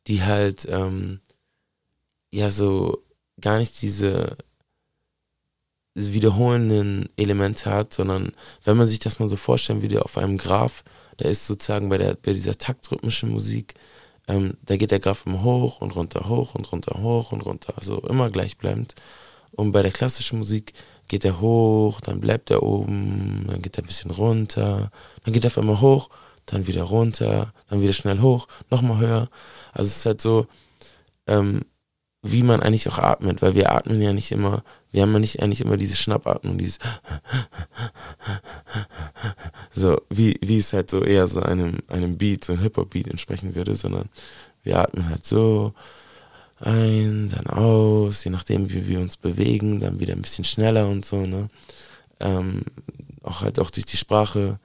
die 0.06 0.22
halt 0.22 0.68
ähm, 0.70 1.20
ja 2.30 2.50
so 2.50 3.02
gar 3.40 3.58
nicht 3.58 3.80
diese 3.82 4.36
wiederholenden 5.94 7.08
Elemente 7.16 7.70
hat, 7.70 7.92
sondern 7.92 8.32
wenn 8.64 8.76
man 8.76 8.86
sich 8.86 8.98
das 8.98 9.18
mal 9.18 9.28
so 9.28 9.36
vorstellen 9.36 9.82
würde 9.82 10.04
auf 10.04 10.16
einem 10.16 10.38
Graph, 10.38 10.84
da 11.16 11.28
ist 11.28 11.46
sozusagen 11.46 11.88
bei, 11.88 11.98
der, 11.98 12.14
bei 12.14 12.32
dieser 12.32 12.56
taktrhythmischen 12.56 13.30
Musik, 13.30 13.74
ähm, 14.28 14.56
da 14.62 14.76
geht 14.76 14.90
der 14.90 15.00
Graph 15.00 15.24
immer 15.26 15.42
hoch 15.42 15.80
und 15.80 15.96
runter, 15.96 16.28
hoch 16.28 16.54
und 16.54 16.70
runter, 16.70 17.00
hoch 17.02 17.32
und 17.32 17.40
runter, 17.40 17.74
also 17.76 18.00
immer 18.02 18.30
gleichbleibend. 18.30 18.94
Und 19.52 19.72
bei 19.72 19.82
der 19.82 19.90
klassischen 19.90 20.38
Musik 20.38 20.74
geht 21.08 21.24
er 21.24 21.40
hoch, 21.40 22.00
dann 22.00 22.20
bleibt 22.20 22.50
er 22.50 22.62
oben, 22.62 23.46
dann 23.48 23.62
geht 23.62 23.78
er 23.78 23.82
ein 23.82 23.86
bisschen 23.86 24.10
runter, 24.10 24.90
dann 25.24 25.32
geht 25.32 25.44
er 25.44 25.48
auf 25.48 25.58
einmal 25.58 25.80
hoch, 25.80 26.10
dann 26.46 26.66
wieder 26.66 26.82
runter, 26.82 27.52
dann 27.68 27.80
wieder 27.80 27.94
schnell 27.94 28.20
hoch, 28.20 28.46
nochmal 28.70 28.98
höher. 28.98 29.30
Also 29.72 29.88
es 29.88 29.96
ist 29.96 30.06
halt 30.06 30.20
so, 30.20 30.46
ähm, 31.26 31.62
wie 32.22 32.42
man 32.42 32.60
eigentlich 32.60 32.88
auch 32.88 32.98
atmet, 32.98 33.42
weil 33.42 33.54
wir 33.54 33.70
atmen 33.72 34.02
ja 34.02 34.12
nicht 34.12 34.32
immer, 34.32 34.64
wir 34.90 35.02
haben 35.02 35.12
ja 35.12 35.18
nicht 35.20 35.40
eigentlich 35.40 35.60
immer 35.60 35.76
diese 35.76 35.96
Schnappatmung, 35.96 36.58
dieses 36.58 36.78
so, 39.72 40.00
wie, 40.10 40.36
wie 40.42 40.58
es 40.58 40.72
halt 40.72 40.90
so 40.90 41.04
eher 41.04 41.28
so 41.28 41.40
einem, 41.40 41.78
einem 41.88 42.18
Beat, 42.18 42.44
so 42.44 42.52
ein 42.52 42.60
Hip-Hop-Beat 42.60 43.08
entsprechen 43.08 43.54
würde, 43.54 43.76
sondern 43.76 44.08
wir 44.64 44.80
atmen 44.80 45.08
halt 45.08 45.24
so 45.24 45.74
ein, 46.60 47.28
dann 47.28 47.46
aus, 47.46 48.24
je 48.24 48.30
nachdem 48.30 48.70
wie 48.72 48.88
wir 48.88 48.98
uns 49.00 49.16
bewegen, 49.16 49.78
dann 49.78 50.00
wieder 50.00 50.14
ein 50.14 50.22
bisschen 50.22 50.44
schneller 50.44 50.88
und 50.88 51.04
so, 51.04 51.24
ne? 51.24 51.48
Ähm, 52.20 52.62
auch 53.22 53.42
halt 53.42 53.60
auch 53.60 53.70
durch 53.70 53.86
die 53.86 53.96
Sprache. 53.96 54.58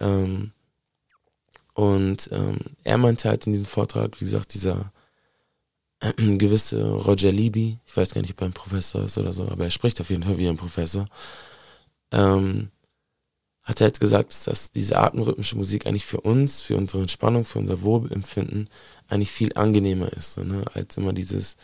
Ähm, 0.00 0.50
und 1.72 2.28
ähm, 2.30 2.58
er 2.84 2.98
meinte 2.98 3.28
halt 3.28 3.46
in 3.46 3.54
diesem 3.54 3.64
Vortrag, 3.64 4.20
wie 4.20 4.24
gesagt, 4.24 4.52
dieser 4.52 4.92
gewisse 6.16 6.82
Roger 6.90 7.32
Libby, 7.32 7.78
ich 7.86 7.96
weiß 7.96 8.14
gar 8.14 8.20
nicht, 8.20 8.32
ob 8.32 8.40
er 8.40 8.46
ein 8.46 8.52
Professor 8.52 9.04
ist 9.04 9.18
oder 9.18 9.32
so, 9.32 9.48
aber 9.48 9.64
er 9.64 9.70
spricht 9.70 10.00
auf 10.00 10.10
jeden 10.10 10.22
Fall 10.22 10.38
wie 10.38 10.48
ein 10.48 10.56
Professor, 10.56 11.06
ähm, 12.12 12.70
hat 13.62 13.80
halt 13.80 13.98
gesagt, 13.98 14.46
dass 14.46 14.72
diese 14.72 14.98
atemrhythmische 14.98 15.56
Musik 15.56 15.86
eigentlich 15.86 16.04
für 16.04 16.20
uns, 16.20 16.60
für 16.60 16.76
unsere 16.76 17.00
Entspannung, 17.00 17.46
für 17.46 17.58
unser 17.58 17.80
Wohlempfinden 17.80 18.68
eigentlich 19.08 19.30
viel 19.30 19.54
angenehmer 19.54 20.12
ist, 20.12 20.34
so, 20.34 20.42
ne, 20.42 20.64
als 20.74 20.96
immer 20.98 21.14
dieses, 21.14 21.56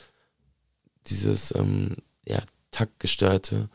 dieses 1.06 1.54
ähm, 1.54 1.96
ja, 2.24 2.42
taktgestörte, 2.70 3.68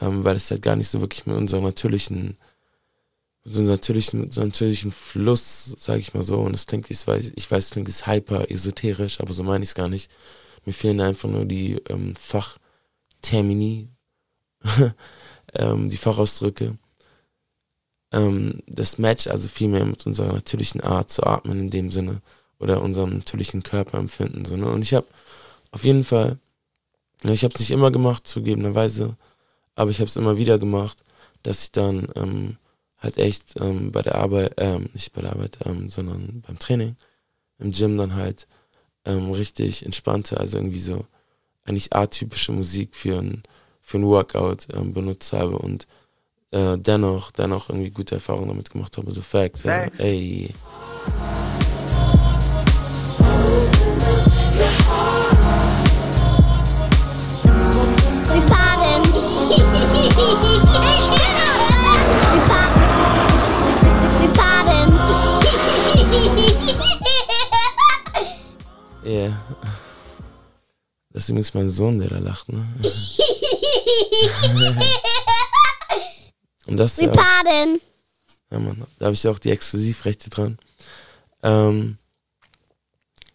ähm, 0.00 0.22
weil 0.22 0.36
es 0.36 0.50
halt 0.50 0.62
gar 0.62 0.76
nicht 0.76 0.88
so 0.88 1.00
wirklich 1.00 1.26
mit 1.26 1.36
unserer 1.36 1.62
natürlichen 1.62 2.36
so 3.52 3.60
einen 3.60 3.68
natürlichen, 3.68 4.30
so 4.30 4.40
einen 4.40 4.50
natürlichen 4.50 4.92
Fluss, 4.92 5.74
sage 5.78 6.00
ich 6.00 6.14
mal 6.14 6.22
so. 6.22 6.38
Und 6.38 6.54
es 6.54 6.66
klingt, 6.66 6.90
ich 6.90 7.06
weiß, 7.06 7.32
ich 7.34 7.50
weiß, 7.50 7.66
es 7.66 7.70
klingt 7.70 7.88
hyper 7.88 8.50
esoterisch, 8.50 9.20
aber 9.20 9.32
so 9.32 9.42
meine 9.42 9.64
ich 9.64 9.70
es 9.70 9.74
gar 9.74 9.88
nicht. 9.88 10.10
Mir 10.64 10.72
fehlen 10.72 11.00
einfach 11.00 11.28
nur 11.28 11.44
die 11.44 11.80
ähm, 11.88 12.14
Fachtermini, 12.16 13.88
ähm, 15.54 15.88
die 15.88 15.96
Fachausdrücke. 15.96 16.78
Ähm, 18.12 18.62
das 18.66 18.98
matcht 18.98 19.28
also 19.28 19.48
viel 19.48 19.68
mehr 19.68 19.84
mit 19.84 20.06
unserer 20.06 20.32
natürlichen 20.32 20.80
Art 20.80 21.10
zu 21.10 21.24
atmen 21.24 21.60
in 21.60 21.70
dem 21.70 21.90
Sinne 21.90 22.22
oder 22.58 22.82
unserem 22.82 23.18
natürlichen 23.18 23.62
Körperempfinden. 23.62 24.44
So, 24.44 24.56
ne? 24.56 24.70
Und 24.70 24.82
ich 24.82 24.94
habe 24.94 25.06
auf 25.70 25.84
jeden 25.84 26.04
Fall, 26.04 26.38
ja, 27.24 27.30
ich 27.32 27.44
habe 27.44 27.54
es 27.54 27.60
nicht 27.60 27.70
immer 27.70 27.90
gemacht, 27.90 28.26
zugegebenerweise, 28.26 29.16
aber 29.74 29.90
ich 29.90 29.98
habe 29.98 30.06
es 30.06 30.16
immer 30.16 30.36
wieder 30.36 30.58
gemacht, 30.58 31.04
dass 31.42 31.64
ich 31.64 31.72
dann 31.72 32.08
ähm, 32.16 32.56
halt 32.98 33.16
echt 33.18 33.54
ähm, 33.60 33.92
bei 33.92 34.02
der 34.02 34.16
Arbeit, 34.16 34.54
ähm, 34.58 34.88
nicht 34.92 35.12
bei 35.12 35.22
der 35.22 35.32
Arbeit, 35.32 35.58
ähm, 35.64 35.88
sondern 35.90 36.42
beim 36.46 36.58
Training, 36.58 36.96
im 37.58 37.72
Gym 37.72 37.96
dann 37.96 38.14
halt 38.14 38.46
ähm, 39.04 39.30
richtig 39.30 39.84
entspannte, 39.84 40.38
also 40.38 40.58
irgendwie 40.58 40.80
so 40.80 41.04
eigentlich 41.64 41.92
atypische 41.92 42.52
Musik 42.52 42.94
für 42.94 43.18
ein, 43.18 43.42
für 43.80 43.98
ein 43.98 44.06
Workout 44.06 44.68
ähm, 44.72 44.92
benutzt 44.92 45.32
habe 45.32 45.58
und 45.58 45.86
äh, 46.50 46.78
dennoch, 46.78 47.30
dennoch 47.30 47.68
irgendwie 47.68 47.90
gute 47.90 48.16
Erfahrungen 48.16 48.48
damit 48.48 48.70
gemacht 48.70 48.96
habe. 48.96 49.12
So 49.12 49.22
Facts, 49.22 49.62
Facts. 49.62 49.98
Ja, 49.98 50.04
ey. 50.04 50.54
We 60.30 60.64
Yeah. 69.04 69.40
Das 71.10 71.24
ist 71.24 71.28
übrigens 71.30 71.54
mein 71.54 71.68
Sohn, 71.68 71.98
der 71.98 72.10
da 72.10 72.18
lacht, 72.18 72.48
ne? 72.50 72.66
Und 76.66 76.76
das 76.76 76.92
ist 76.92 76.98
We 76.98 77.06
ja 77.06 77.12
ja, 78.50 78.58
Mann, 78.58 78.86
da 78.98 79.06
habe 79.06 79.14
ich 79.14 79.28
auch 79.28 79.38
die 79.38 79.50
Exklusivrechte 79.50 80.30
dran. 80.30 80.58
Ähm, 81.42 81.98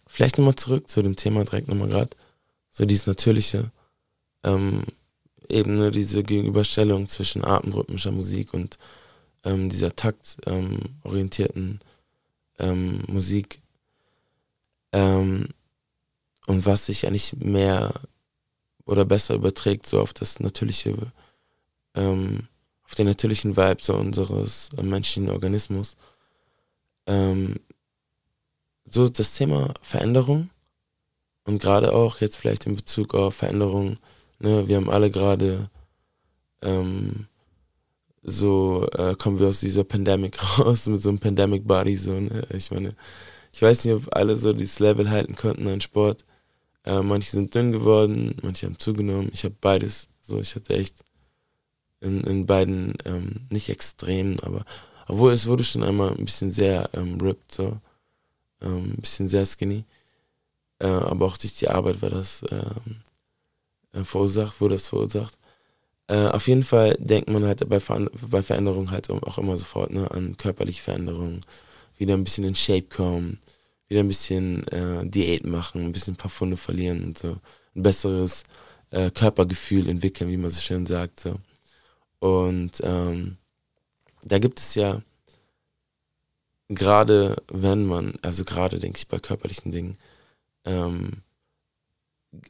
vielleicht 0.06 0.38
nochmal 0.38 0.56
zurück 0.56 0.88
zu 0.88 1.02
dem 1.02 1.16
Thema 1.16 1.44
direkt 1.44 1.68
nochmal 1.68 1.88
gerade. 1.88 2.10
So 2.70 2.84
dieses 2.84 3.06
Natürliche. 3.06 3.70
Ähm, 4.42 4.82
eben 5.48 5.76
ne, 5.76 5.90
diese 5.90 6.22
Gegenüberstellung 6.22 7.08
zwischen 7.08 7.44
atemrhythmischer 7.44 8.10
Musik 8.12 8.54
und 8.54 8.78
ähm, 9.44 9.70
dieser 9.70 9.94
taktorientierten 9.94 11.62
ähm, 11.62 11.80
ähm, 12.58 13.02
Musik. 13.06 13.58
Ähm, 14.92 15.48
und 16.46 16.66
was 16.66 16.86
sich 16.86 17.06
eigentlich 17.06 17.34
mehr 17.36 17.92
oder 18.86 19.04
besser 19.04 19.34
überträgt 19.34 19.86
so 19.86 20.00
auf 20.00 20.12
das 20.12 20.40
natürliche, 20.40 20.94
ähm, 21.94 22.48
auf 22.84 22.94
den 22.94 23.06
natürlichen 23.06 23.56
Vibe 23.56 23.82
so 23.82 23.94
unseres 23.94 24.70
äh, 24.76 24.82
menschlichen 24.82 25.30
Organismus. 25.30 25.96
Ähm, 27.06 27.56
so 28.86 29.08
das 29.08 29.34
Thema 29.34 29.72
Veränderung 29.80 30.50
und 31.44 31.60
gerade 31.60 31.92
auch 31.92 32.20
jetzt 32.20 32.36
vielleicht 32.36 32.66
in 32.66 32.76
Bezug 32.76 33.14
auf 33.14 33.36
Veränderung, 33.36 33.98
ne, 34.38 34.68
wir 34.68 34.76
haben 34.76 34.90
alle 34.90 35.10
gerade 35.10 35.70
ähm, 36.62 37.26
so 38.24 38.88
äh, 38.92 39.14
kommen 39.14 39.38
wir 39.38 39.48
aus 39.48 39.60
dieser 39.60 39.84
Pandemic 39.84 40.38
raus 40.58 40.86
mit 40.86 41.02
so 41.02 41.10
einem 41.10 41.18
Pandemic 41.18 41.66
Body 41.66 41.96
so, 41.96 42.18
ne? 42.18 42.46
Ich 42.52 42.70
meine, 42.70 42.94
ich 43.52 43.62
weiß 43.62 43.84
nicht, 43.84 43.94
ob 43.94 44.16
alle 44.16 44.36
so 44.36 44.52
dieses 44.52 44.78
Level 44.80 45.08
halten 45.10 45.36
konnten 45.36 45.68
an 45.68 45.80
Sport. 45.80 46.24
Äh, 46.84 47.02
manche 47.02 47.30
sind 47.30 47.54
dünn 47.54 47.72
geworden, 47.72 48.36
manche 48.42 48.66
haben 48.66 48.78
zugenommen. 48.78 49.30
Ich 49.32 49.44
habe 49.44 49.54
beides. 49.60 50.08
So, 50.20 50.40
ich 50.40 50.54
hatte 50.54 50.74
echt 50.74 51.04
in, 52.00 52.22
in 52.22 52.46
beiden 52.46 52.94
ähm, 53.04 53.46
nicht 53.50 53.68
extrem, 53.68 54.36
aber 54.40 54.64
obwohl 55.06 55.32
es 55.32 55.46
wurde 55.46 55.64
schon 55.64 55.82
einmal 55.82 56.10
ein 56.10 56.24
bisschen 56.24 56.50
sehr 56.50 56.88
ähm, 56.94 57.20
ripped, 57.20 57.52
so 57.52 57.78
ähm, 58.60 58.92
ein 58.94 59.00
bisschen 59.00 59.28
sehr 59.28 59.46
skinny. 59.46 59.84
Äh, 60.78 60.86
aber 60.86 61.26
auch 61.26 61.36
durch 61.36 61.56
die 61.56 61.68
Arbeit 61.68 62.02
war 62.02 62.10
das 62.10 62.44
ähm, 62.50 62.96
äh, 63.92 64.04
verursacht, 64.04 64.60
wurde 64.60 64.74
das 64.76 64.88
verursacht. 64.88 65.38
Äh, 66.06 66.28
auf 66.28 66.48
jeden 66.48 66.64
Fall 66.64 66.96
denkt 66.98 67.30
man 67.30 67.44
halt 67.44 67.66
bei, 67.68 67.80
Ver 67.80 68.10
bei 68.30 68.42
Veränderungen 68.42 68.90
halt 68.90 69.08
auch 69.10 69.38
immer 69.38 69.56
sofort 69.56 69.90
ne, 69.90 70.10
an 70.10 70.36
körperliche 70.36 70.82
Veränderungen. 70.82 71.40
Wieder 71.96 72.14
ein 72.14 72.24
bisschen 72.24 72.44
in 72.44 72.54
Shape 72.54 72.82
kommen, 72.82 73.38
wieder 73.88 74.00
ein 74.00 74.08
bisschen 74.08 74.66
äh, 74.68 75.06
Diät 75.06 75.46
machen, 75.46 75.84
ein 75.84 75.92
bisschen 75.92 76.14
ein 76.14 76.18
paar 76.18 76.30
Funde 76.30 76.56
verlieren 76.56 77.04
und 77.04 77.18
so. 77.18 77.38
Ein 77.74 77.82
besseres 77.82 78.44
äh, 78.90 79.10
Körpergefühl 79.10 79.88
entwickeln, 79.88 80.30
wie 80.30 80.36
man 80.36 80.50
so 80.50 80.60
schön 80.60 80.86
sagt. 80.86 81.20
So. 81.20 81.36
Und 82.20 82.80
ähm, 82.82 83.38
da 84.22 84.38
gibt 84.38 84.58
es 84.58 84.74
ja 84.74 85.02
gerade, 86.68 87.36
wenn 87.48 87.86
man, 87.86 88.14
also 88.22 88.44
gerade 88.44 88.78
denke 88.78 88.98
ich 88.98 89.08
bei 89.08 89.18
körperlichen 89.18 89.72
Dingen, 89.72 89.96
ähm, 90.64 91.22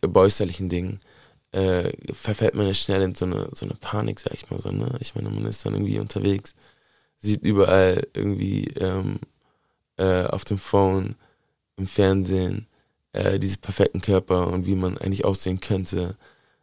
bei 0.00 0.20
äußerlichen 0.20 0.68
Dingen, 0.68 1.00
äh, 1.54 1.92
verfällt 2.12 2.54
man 2.54 2.66
ja 2.66 2.74
schnell 2.74 3.02
in 3.02 3.14
so 3.14 3.26
eine, 3.26 3.48
so 3.52 3.64
eine 3.64 3.74
Panik, 3.74 4.18
sag 4.18 4.34
ich 4.34 4.50
mal 4.50 4.58
so. 4.58 4.70
Ne? 4.70 4.96
Ich 5.00 5.14
meine, 5.14 5.30
man 5.30 5.46
ist 5.46 5.64
dann 5.64 5.74
irgendwie 5.74 6.00
unterwegs, 6.00 6.54
sieht 7.18 7.42
überall 7.42 8.06
irgendwie 8.12 8.64
ähm, 8.80 9.20
äh, 9.96 10.24
auf 10.24 10.44
dem 10.44 10.58
Phone, 10.58 11.14
im 11.76 11.86
Fernsehen 11.86 12.66
äh, 13.12 13.38
diese 13.38 13.58
perfekten 13.58 14.00
Körper 14.00 14.48
und 14.48 14.66
wie 14.66 14.74
man 14.74 14.98
eigentlich 14.98 15.24
aussehen 15.24 15.60
könnte. 15.60 16.16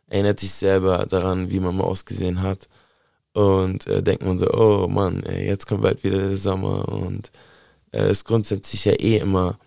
Erinnert 0.08 0.42
sich 0.42 0.52
selber 0.52 1.06
daran, 1.06 1.50
wie 1.52 1.62
man 1.62 1.78
mal 1.78 1.86
ausgesehen 1.86 2.42
hat. 2.42 2.68
Und 3.34 3.88
äh, 3.88 4.04
denkt 4.04 4.24
man 4.26 4.40
so, 4.40 4.52
oh 4.52 4.88
Mann, 4.90 5.24
ey, 5.24 5.48
jetzt 5.48 5.68
kommt 5.68 5.84
bald 5.84 6.04
wieder 6.04 6.18
der 6.18 6.38
Sommer 6.38 6.90
und 6.90 7.32
äh, 7.94 8.12
ist 8.12 8.26
grundsätzlich 8.26 8.84
ja 8.86 8.94
eh 8.94 9.18
immer 9.20 9.58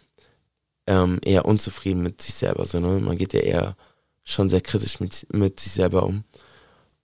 ähm, 0.87 1.19
eher 1.25 1.47
unzufrieden 1.47 2.03
mit 2.03 2.21
sich 2.21 2.35
selber. 2.35 2.67
So, 2.67 2.81
ne? 2.81 3.01
Man 3.01 3.17
geht 3.17 3.33
ja 3.33 3.41
eher 3.41 3.77
schon 4.25 4.51
sehr 4.51 4.61
kritisch 4.61 5.01
mit, 5.01 5.27
mit 5.33 5.61
sich 5.61 5.73
selber 5.73 6.05
um. 6.05 6.25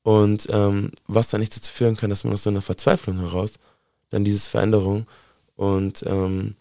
Und 0.02 0.48
ähm, 0.50 0.90
was 1.06 1.28
dann 1.28 1.40
nicht 1.40 1.54
dazu 1.54 1.70
führen 1.70 1.96
kann, 1.96 2.11
dass 2.11 2.24
man 2.24 2.33
aus 2.33 2.42
so 2.42 2.50
einer 2.50 2.62
Verzweiflung 2.62 3.18
heraus 3.18 3.52
dann 4.09 4.24
diese 4.24 4.48
Veränderung 4.48 5.06
und 5.56 6.02
ähm, 6.06 6.56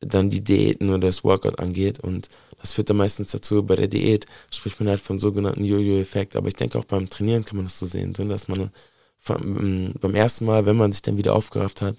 dann 0.00 0.30
die 0.30 0.42
Diäten 0.42 0.88
oder 0.90 1.08
das 1.08 1.24
Workout 1.24 1.58
angeht. 1.58 2.00
Und 2.00 2.28
das 2.60 2.72
führt 2.72 2.90
dann 2.90 2.98
meistens 2.98 3.32
dazu, 3.32 3.62
bei 3.62 3.76
der 3.76 3.88
Diät 3.88 4.26
spricht 4.50 4.80
man 4.80 4.88
halt 4.88 5.00
vom 5.00 5.20
sogenannten 5.20 5.64
Jojo-Effekt. 5.64 6.36
Aber 6.36 6.48
ich 6.48 6.54
denke 6.54 6.78
auch 6.78 6.84
beim 6.84 7.08
Trainieren 7.08 7.44
kann 7.44 7.56
man 7.56 7.66
das 7.66 7.78
so 7.78 7.86
sehen, 7.86 8.12
dass 8.12 8.48
man 8.48 8.70
vom, 9.18 9.92
beim 10.00 10.14
ersten 10.14 10.44
Mal, 10.44 10.66
wenn 10.66 10.76
man 10.76 10.92
sich 10.92 11.02
dann 11.02 11.18
wieder 11.18 11.34
aufgerafft 11.34 11.82
hat, 11.82 11.96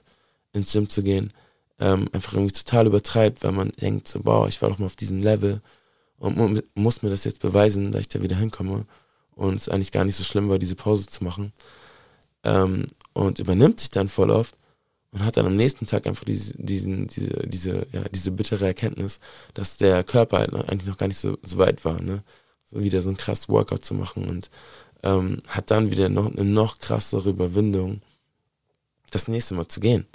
ins 0.53 0.73
Gym 0.73 0.89
zu 0.89 1.03
gehen, 1.03 1.31
ähm, 1.79 2.07
einfach 2.11 2.33
irgendwie 2.33 2.53
total 2.53 2.87
übertreibt, 2.87 3.43
weil 3.43 3.51
man 3.51 3.71
denkt, 3.81 4.07
so, 4.07 4.21
wow, 4.23 4.47
ich 4.47 4.61
war 4.61 4.69
doch 4.69 4.79
mal 4.79 4.85
auf 4.85 4.95
diesem 4.95 5.21
Level 5.21 5.61
und 6.21 6.63
muss 6.75 7.01
mir 7.01 7.09
das 7.09 7.23
jetzt 7.23 7.39
beweisen, 7.39 7.91
da 7.91 7.99
ich 7.99 8.07
da 8.07 8.21
wieder 8.21 8.35
hinkomme 8.35 8.85
und 9.31 9.55
es 9.55 9.69
eigentlich 9.69 9.91
gar 9.91 10.05
nicht 10.05 10.15
so 10.15 10.23
schlimm 10.23 10.49
war, 10.49 10.59
diese 10.59 10.75
Pause 10.75 11.07
zu 11.07 11.23
machen. 11.23 11.51
Ähm, 12.43 12.85
und 13.13 13.39
übernimmt 13.39 13.79
sich 13.79 13.89
dann 13.89 14.07
voll 14.07 14.29
oft 14.29 14.55
und 15.11 15.25
hat 15.25 15.37
dann 15.37 15.47
am 15.47 15.55
nächsten 15.55 15.87
Tag 15.87 16.05
einfach 16.05 16.23
diese, 16.23 16.53
diesen, 16.57 17.07
diese, 17.07 17.47
diese, 17.47 17.87
ja, 17.91 18.03
diese 18.09 18.31
bittere 18.31 18.67
Erkenntnis, 18.67 19.19
dass 19.55 19.77
der 19.77 20.03
Körper 20.03 20.37
halt 20.39 20.51
noch, 20.51 20.67
eigentlich 20.67 20.87
noch 20.87 20.97
gar 20.97 21.07
nicht 21.07 21.17
so, 21.17 21.37
so 21.41 21.57
weit 21.57 21.83
war, 21.85 22.01
ne? 22.01 22.23
So 22.65 22.79
wieder 22.79 23.01
so 23.01 23.09
ein 23.09 23.17
krasses 23.17 23.49
Workout 23.49 23.83
zu 23.83 23.93
machen 23.95 24.29
und 24.29 24.49
ähm, 25.03 25.39
hat 25.47 25.71
dann 25.71 25.91
wieder 25.91 26.07
noch 26.07 26.31
eine 26.31 26.45
noch 26.45 26.79
krassere 26.79 27.31
Überwindung, 27.31 28.01
das 29.09 29.27
nächste 29.27 29.55
Mal 29.55 29.67
zu 29.67 29.79
gehen. 29.79 30.05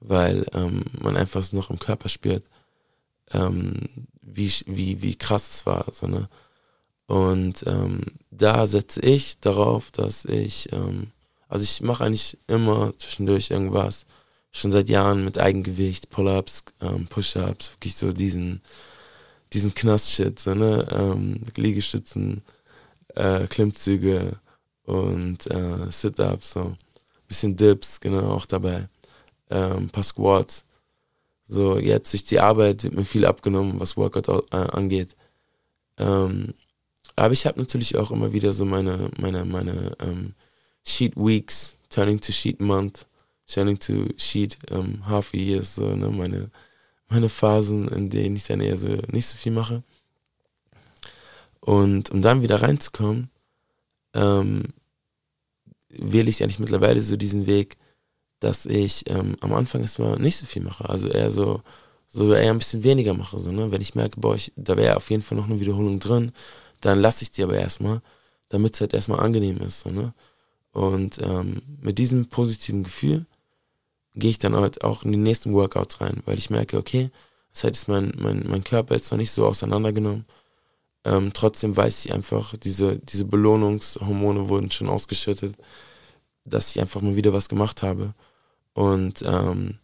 Weil 0.00 0.46
ähm, 0.52 0.84
man 1.00 1.16
einfach 1.16 1.40
es 1.40 1.52
noch 1.52 1.70
im 1.70 1.78
Körper 1.78 2.08
spürt, 2.08 2.44
ähm, 3.32 3.74
wie, 4.22 4.52
wie, 4.66 5.02
wie 5.02 5.16
krass 5.16 5.48
es 5.50 5.66
war. 5.66 5.86
So, 5.92 6.06
ne? 6.06 6.28
Und 7.06 7.64
ähm, 7.66 8.00
da 8.30 8.66
setze 8.66 9.00
ich 9.00 9.38
darauf, 9.40 9.90
dass 9.90 10.24
ich 10.24 10.72
ähm, 10.72 11.12
also 11.54 11.62
ich 11.62 11.82
mache 11.82 12.04
eigentlich 12.04 12.36
immer 12.48 12.92
zwischendurch 12.98 13.50
irgendwas. 13.50 14.06
Schon 14.50 14.72
seit 14.72 14.88
Jahren 14.88 15.24
mit 15.24 15.38
Eigengewicht, 15.38 16.10
Pull-ups, 16.10 16.64
ähm, 16.80 17.06
Push-ups, 17.06 17.72
wirklich 17.72 17.94
so 17.94 18.12
diesen, 18.12 18.60
diesen 19.52 19.72
Knast-Shit, 19.72 20.40
so, 20.40 20.54
ne? 20.54 20.84
Ähm, 20.90 21.42
Liegestützen, 21.54 22.42
äh, 23.14 23.46
Klimmzüge 23.46 24.38
und 24.84 25.48
äh, 25.48 25.90
Sit-ups, 25.90 26.52
so. 26.52 26.76
Bisschen 27.28 27.54
Dips, 27.56 28.00
genau, 28.00 28.32
auch 28.32 28.46
dabei. 28.46 28.88
Ähm, 29.48 29.88
paar 29.90 30.02
Squats. 30.02 30.64
So, 31.46 31.78
jetzt 31.78 32.12
durch 32.12 32.24
die 32.24 32.40
Arbeit 32.40 32.84
wird 32.84 32.94
mir 32.94 33.04
viel 33.04 33.26
abgenommen, 33.26 33.78
was 33.78 33.96
Workout 33.96 34.28
äh, 34.28 34.56
angeht. 34.56 35.14
Ähm, 35.98 36.54
aber 37.16 37.32
ich 37.32 37.46
habe 37.46 37.60
natürlich 37.60 37.96
auch 37.96 38.10
immer 38.10 38.32
wieder 38.32 38.52
so 38.52 38.64
meine, 38.64 39.10
meine, 39.20 39.44
meine 39.44 39.96
ähm, 40.00 40.34
Sheet 40.84 41.16
Weeks, 41.16 41.78
turning 41.90 42.20
to 42.20 42.32
Sheet 42.32 42.60
Month, 42.60 43.06
turning 43.46 43.78
to 43.78 44.08
Sheet 44.16 44.58
um, 44.70 45.06
Half 45.06 45.32
a 45.34 45.36
Year, 45.36 45.62
so 45.62 45.94
ne, 45.94 46.08
meine, 46.08 46.50
meine 47.08 47.28
Phasen, 47.28 47.88
in 47.88 48.10
denen 48.10 48.36
ich 48.36 48.46
dann 48.46 48.60
eher 48.60 48.76
so 48.76 48.88
nicht 49.10 49.26
so 49.26 49.36
viel 49.36 49.52
mache. 49.52 49.82
Und 51.60 52.10
um 52.10 52.20
dann 52.20 52.42
wieder 52.42 52.60
reinzukommen, 52.60 53.30
ähm, 54.12 54.64
wähle 55.88 56.28
ich 56.28 56.42
eigentlich 56.42 56.58
mittlerweile 56.58 57.00
so 57.00 57.16
diesen 57.16 57.46
Weg, 57.46 57.76
dass 58.44 58.66
ich 58.66 59.08
ähm, 59.08 59.36
am 59.40 59.54
Anfang 59.54 59.80
erstmal 59.80 60.18
nicht 60.18 60.36
so 60.36 60.44
viel 60.44 60.62
mache. 60.62 60.88
Also 60.88 61.08
eher 61.08 61.30
so, 61.30 61.62
so 62.08 62.32
eher 62.34 62.50
ein 62.50 62.58
bisschen 62.58 62.84
weniger 62.84 63.14
mache. 63.14 63.38
So, 63.38 63.50
ne? 63.50 63.72
Wenn 63.72 63.80
ich 63.80 63.94
merke, 63.94 64.20
boah, 64.20 64.34
ich, 64.34 64.52
da 64.56 64.76
wäre 64.76 64.96
auf 64.96 65.10
jeden 65.10 65.22
Fall 65.22 65.38
noch 65.38 65.46
eine 65.46 65.60
Wiederholung 65.60 65.98
drin, 65.98 66.32
dann 66.82 67.00
lasse 67.00 67.22
ich 67.22 67.30
die 67.30 67.42
aber 67.42 67.56
erstmal, 67.56 68.02
damit 68.50 68.74
es 68.74 68.82
halt 68.82 68.92
erstmal 68.92 69.20
angenehm 69.20 69.58
ist. 69.58 69.80
So, 69.80 69.90
ne? 69.90 70.12
Und 70.72 71.18
ähm, 71.22 71.62
mit 71.80 71.98
diesem 71.98 72.28
positiven 72.28 72.84
Gefühl 72.84 73.24
gehe 74.14 74.30
ich 74.30 74.38
dann 74.38 74.54
halt 74.54 74.84
auch 74.84 75.04
in 75.04 75.12
die 75.12 75.18
nächsten 75.18 75.54
Workouts 75.54 76.00
rein, 76.02 76.22
weil 76.26 76.36
ich 76.36 76.50
merke, 76.50 76.76
okay, 76.76 77.10
das 77.52 77.64
heißt, 77.64 77.74
ist 77.74 77.88
mein, 77.88 78.12
mein, 78.18 78.44
mein 78.46 78.64
Körper 78.64 78.94
jetzt 78.94 79.10
noch 79.10 79.18
nicht 79.18 79.30
so 79.30 79.46
auseinandergenommen. 79.46 80.26
Ähm, 81.04 81.32
trotzdem 81.32 81.76
weiß 81.76 82.04
ich 82.04 82.12
einfach, 82.12 82.56
diese, 82.58 82.98
diese 82.98 83.24
Belohnungshormone 83.24 84.48
wurden 84.48 84.70
schon 84.70 84.88
ausgeschüttet, 84.88 85.54
dass 86.44 86.70
ich 86.70 86.80
einfach 86.80 87.00
mal 87.00 87.16
wieder 87.16 87.32
was 87.32 87.48
gemacht 87.48 87.82
habe. 87.82 88.14
Und 88.74 89.22
ähm, 89.22 89.78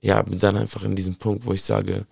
ja, 0.00 0.22
bin 0.22 0.38
dann 0.38 0.56
einfach 0.56 0.84
in 0.84 0.96
diesem 0.96 1.16
Punkt, 1.16 1.44
wo 1.46 1.52
ich 1.52 1.62
sage, 1.62 2.06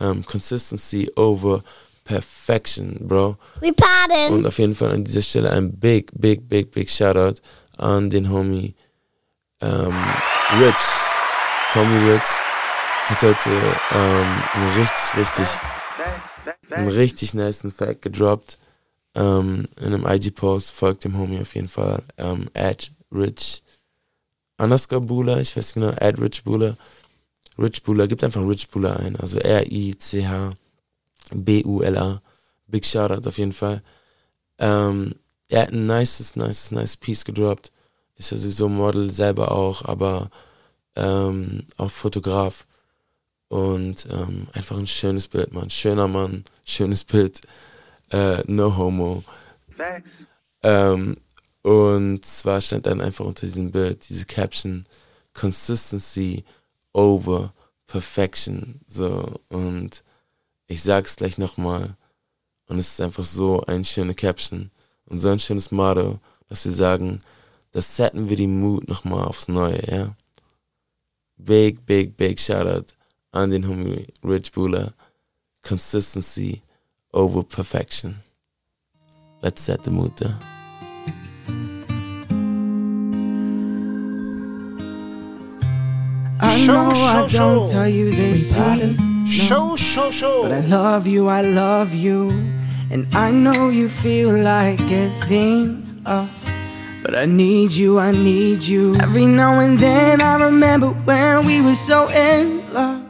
ähm, 0.00 0.24
Consistency 0.24 1.10
over 1.16 1.62
Perfection, 2.04 2.98
Bro. 3.00 3.36
We 3.60 3.72
pardon. 3.72 4.38
Und 4.38 4.46
auf 4.46 4.58
jeden 4.58 4.74
Fall 4.74 4.92
an 4.92 5.04
dieser 5.04 5.22
Stelle 5.22 5.50
ein 5.50 5.72
big, 5.72 6.10
big, 6.14 6.48
big, 6.48 6.70
big 6.70 6.90
Shoutout 6.90 7.40
an 7.78 8.10
den 8.10 8.30
Homie 8.30 8.74
ähm, 9.60 9.94
Rich. 10.60 10.74
Homie 11.74 12.10
Rich. 12.10 12.28
hat 13.06 13.22
heute 13.22 13.50
ähm, 13.92 14.42
einen 14.52 14.80
richtig, 14.80 15.16
richtig, 15.16 15.48
einen 16.70 16.88
richtig 16.88 17.34
niceen 17.34 17.70
Fact 17.70 18.02
gedroppt. 18.02 18.58
Ähm, 19.14 19.66
in 19.78 19.94
einem 19.94 20.06
IG-Post 20.06 20.72
folgt 20.72 21.04
dem 21.04 21.16
Homie 21.16 21.40
auf 21.40 21.54
jeden 21.54 21.68
Fall. 21.68 22.02
Ähm, 22.18 22.48
at 22.54 22.90
Rich 23.10 23.62
underscore 24.58 25.00
Buller, 25.00 25.40
ich 25.40 25.56
weiß 25.56 25.74
genau, 25.74 25.90
at 25.90 26.18
Rich 26.18 26.44
Buller. 26.44 26.76
Rich 27.58 27.82
Buller, 27.82 28.06
gibt 28.08 28.24
einfach 28.24 28.46
Rich 28.46 28.68
Buller 28.68 28.98
ein, 28.98 29.16
also 29.16 29.38
R-I-C-H-B-U-L-A. 29.38 30.60
Big 32.66 32.84
Shoutout 32.86 33.28
auf 33.28 33.38
jeden 33.38 33.52
Fall. 33.52 33.82
Ähm, 34.58 35.14
er 35.48 35.62
hat 35.62 35.72
ein 35.72 35.86
nices, 35.86 36.36
nices, 36.36 36.70
nice 36.70 36.96
Piece 36.96 37.24
gedroppt. 37.24 37.70
Ist 38.16 38.30
ja 38.30 38.36
sowieso 38.36 38.68
Model 38.68 39.10
selber 39.12 39.52
auch, 39.52 39.84
aber 39.84 40.30
ähm, 40.96 41.64
auch 41.76 41.90
Fotograf. 41.90 42.66
Und 43.48 44.06
ähm, 44.10 44.48
einfach 44.52 44.76
ein 44.78 44.86
schönes 44.86 45.28
Bild, 45.28 45.52
Mann. 45.52 45.70
Schöner 45.70 46.08
Mann, 46.08 46.44
schönes 46.64 47.04
Bild. 47.04 47.40
Äh, 48.10 48.42
no 48.46 48.76
homo. 48.76 49.22
Facts. 49.68 50.26
Ähm, 50.62 51.16
und 51.64 52.26
zwar 52.26 52.60
stand 52.60 52.84
dann 52.84 53.00
einfach 53.00 53.24
unter 53.24 53.46
diesem 53.46 53.72
Bild 53.72 54.06
diese 54.10 54.26
Caption 54.26 54.84
Consistency 55.32 56.44
over 56.92 57.54
Perfection. 57.86 58.80
So, 58.86 59.40
und 59.48 60.04
ich 60.66 60.82
sag's 60.82 61.16
gleich 61.16 61.38
nochmal. 61.38 61.96
Und 62.66 62.78
es 62.78 62.90
ist 62.90 63.00
einfach 63.00 63.24
so 63.24 63.62
eine 63.62 63.84
schöne 63.84 64.14
Caption 64.14 64.70
und 65.06 65.20
so 65.20 65.30
ein 65.30 65.40
schönes 65.40 65.70
Motto, 65.70 66.20
dass 66.48 66.66
wir 66.66 66.72
sagen, 66.72 67.20
das 67.72 67.96
setten 67.96 68.28
wir 68.28 68.36
die 68.36 68.46
Mut 68.46 68.86
nochmal 68.86 69.24
aufs 69.24 69.48
Neue, 69.48 69.82
ja. 69.90 70.14
Big, 71.38 71.86
big, 71.86 72.14
big 72.18 72.38
Shoutout 72.38 72.92
an 73.32 73.50
den 73.50 73.66
Homie 73.66 74.06
Rich 74.22 74.52
Buller. 74.52 74.92
Consistency 75.62 76.60
over 77.10 77.42
perfection. 77.42 78.22
Let's 79.40 79.64
set 79.64 79.82
the 79.84 79.90
mood 79.90 80.14
there. 80.18 80.38
I 86.40 86.56
Show, 86.66 86.72
know 86.74 86.88
I 86.90 87.26
show, 87.26 87.38
don't 87.38 87.66
show. 87.66 87.72
tell 87.72 87.88
you 87.88 88.10
this, 88.10 88.54
Show, 89.26 89.76
show, 89.76 90.10
show. 90.10 90.42
but 90.42 90.52
I 90.52 90.60
love 90.60 91.06
you, 91.06 91.28
I 91.28 91.40
love 91.40 91.94
you, 91.94 92.30
and 92.90 93.06
I 93.14 93.30
know 93.30 93.70
you 93.70 93.88
feel 93.88 94.30
like 94.32 94.78
giving 94.78 96.02
up. 96.06 96.28
But 97.02 97.14
I 97.14 97.24
need 97.26 97.72
you, 97.72 97.98
I 97.98 98.12
need 98.12 98.64
you. 98.64 98.96
Every 98.96 99.26
now 99.26 99.60
and 99.60 99.78
then 99.78 100.22
I 100.22 100.42
remember 100.44 100.88
when 100.88 101.44
we 101.46 101.60
were 101.60 101.74
so 101.74 102.08
in 102.10 102.62
love. 102.72 103.02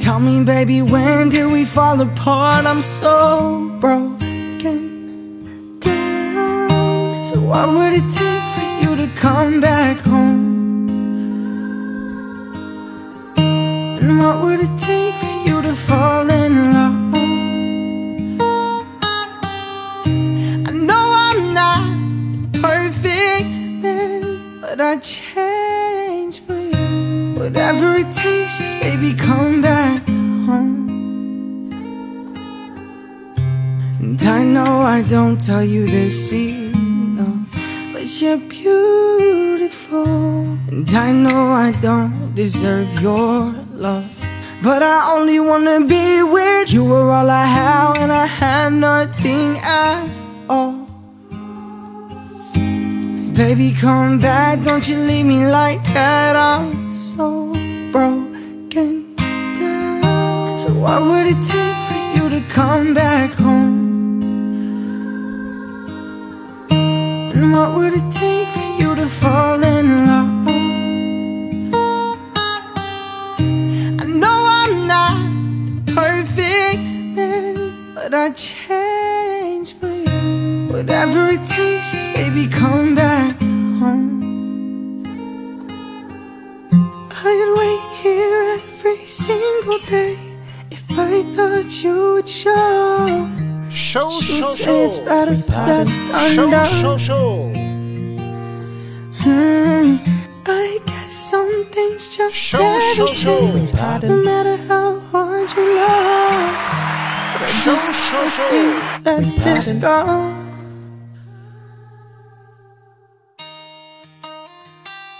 Tell 0.00 0.20
me, 0.20 0.44
baby, 0.44 0.82
when 0.82 1.28
did 1.30 1.50
we 1.52 1.64
fall 1.64 2.00
apart? 2.00 2.64
I'm 2.66 2.82
so 2.82 3.76
broken. 3.80 4.95
So, 7.26 7.40
what 7.40 7.68
would 7.70 7.92
it 7.92 8.08
take 8.08 8.46
for 8.54 8.66
you 8.82 8.94
to 8.94 9.08
come 9.16 9.60
back 9.60 9.96
home? 9.98 10.88
And 13.36 14.18
what 14.20 14.44
would 14.44 14.60
it 14.60 14.78
take 14.78 15.12
for 15.12 15.48
you 15.48 15.60
to 15.60 15.74
fall 15.74 16.30
in 16.30 16.72
love? 16.72 17.14
I 20.68 20.72
know 20.88 21.04
I'm 21.26 21.52
not 21.52 21.82
perfect, 22.62 23.58
but 24.60 24.80
I 24.80 24.98
change 24.98 26.38
for 26.38 26.54
you. 26.54 27.34
Whatever 27.34 27.96
it 27.96 28.12
takes, 28.12 28.58
just 28.58 28.80
baby, 28.80 29.12
come 29.12 29.62
back 29.62 30.00
home. 30.46 30.86
And 33.98 34.22
I 34.22 34.44
know 34.44 34.78
I 34.78 35.02
don't 35.02 35.44
tell 35.44 35.64
you 35.64 35.86
this 35.86 36.32
you're 36.32 36.65
beautiful. 38.66 40.58
And 40.70 40.90
I 41.06 41.12
know 41.12 41.42
I 41.66 41.72
don't 41.80 42.34
deserve 42.34 42.90
your 43.00 43.52
love. 43.86 44.10
But 44.62 44.82
I 44.82 44.98
only 45.14 45.38
wanna 45.40 45.78
be 45.86 46.22
with 46.22 46.72
you. 46.72 46.82
You 46.82 46.84
were 46.90 47.10
all 47.16 47.30
I 47.30 47.46
had 47.56 47.98
when 47.98 48.10
I 48.10 48.26
had 48.26 48.72
nothing 48.72 49.48
at 49.82 50.06
all. 50.48 50.76
Baby, 53.40 53.68
come 53.84 54.18
back, 54.18 54.62
don't 54.62 54.84
you 54.88 54.96
leave 54.96 55.26
me 55.26 55.40
like 55.60 55.82
that. 55.98 56.34
I'm 56.36 56.94
so 56.94 57.52
broken 57.92 59.14
down. 59.60 60.58
So, 60.62 60.68
what 60.84 61.00
would 61.08 61.26
it 61.34 61.40
take 61.52 61.78
for 61.88 62.00
you 62.16 62.24
to 62.34 62.40
come 62.58 62.94
back 62.94 63.30
home? 63.44 63.76
And 67.36 67.52
what 67.54 67.76
would 67.76 67.92
it 68.00 68.08
take 68.10 68.55
to 69.06 69.12
fall 69.12 69.62
in 69.62 70.06
love? 70.06 70.48
I 74.02 74.06
know 74.22 74.38
I'm 74.60 74.86
not 74.86 75.16
perfect, 75.94 76.90
man, 77.14 77.94
but 77.94 78.12
I 78.12 78.30
change 78.30 79.74
for 79.74 79.88
you. 79.88 80.66
Whatever 80.72 81.28
it 81.36 81.44
takes, 81.46 81.92
just 81.92 82.12
baby, 82.14 82.46
come 82.48 82.94
back 82.96 83.36
home. 83.80 85.04
I'd 87.28 87.50
wait 87.58 87.82
here 88.02 88.42
every 88.58 89.04
single 89.06 89.78
day 89.86 90.16
if 90.70 90.84
I 90.90 91.22
thought 91.34 91.84
you 91.84 92.14
would 92.14 92.28
show. 92.28 93.28
Show, 93.70 94.08
show, 94.10 94.52
say 94.54 94.84
it's 94.86 94.98
show. 94.98 95.04
better 95.04 95.36
left 95.48 96.34
Show, 96.34 96.50
show, 96.80 96.96
show. 96.96 97.55
I 99.28 100.78
guess 100.86 101.12
some 101.30 101.64
things 101.72 102.16
just 102.16 102.34
Show, 102.34 102.58
never 102.58 102.94
show, 102.94 103.06
show. 103.14 103.40
change. 103.52 103.72
No 104.04 104.22
matter 104.22 104.56
how 104.68 105.00
hard 105.10 105.50
you 105.56 105.74
love, 105.74 106.32
but 107.32 107.42
I 107.42 107.46
Show, 107.46 107.70
just 107.72 107.94
show, 107.94 108.16
can't 108.16 108.32
show. 108.32 108.50
seem 108.50 108.80
to 109.02 109.10
let 109.10 109.44
this 109.44 109.72
go. 109.72 110.32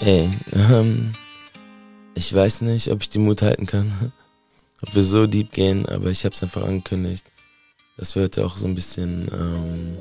Ey, 0.01 0.31
ähm, 0.53 1.12
ich 2.14 2.33
weiß 2.33 2.61
nicht, 2.61 2.90
ob 2.90 3.03
ich 3.03 3.09
die 3.11 3.19
Mut 3.19 3.42
halten 3.42 3.66
kann, 3.66 4.12
ob 4.83 4.95
wir 4.95 5.03
so 5.03 5.27
deep 5.27 5.53
gehen, 5.53 5.87
aber 5.87 6.11
ich 6.11 6.25
hab's 6.25 6.42
einfach 6.42 6.62
angekündigt, 6.64 7.25
dass 7.97 8.14
wir 8.14 8.23
heute 8.23 8.45
auch 8.47 8.57
so 8.57 8.66
ein 8.66 8.75
bisschen, 8.75 9.29
ähm, 9.33 9.97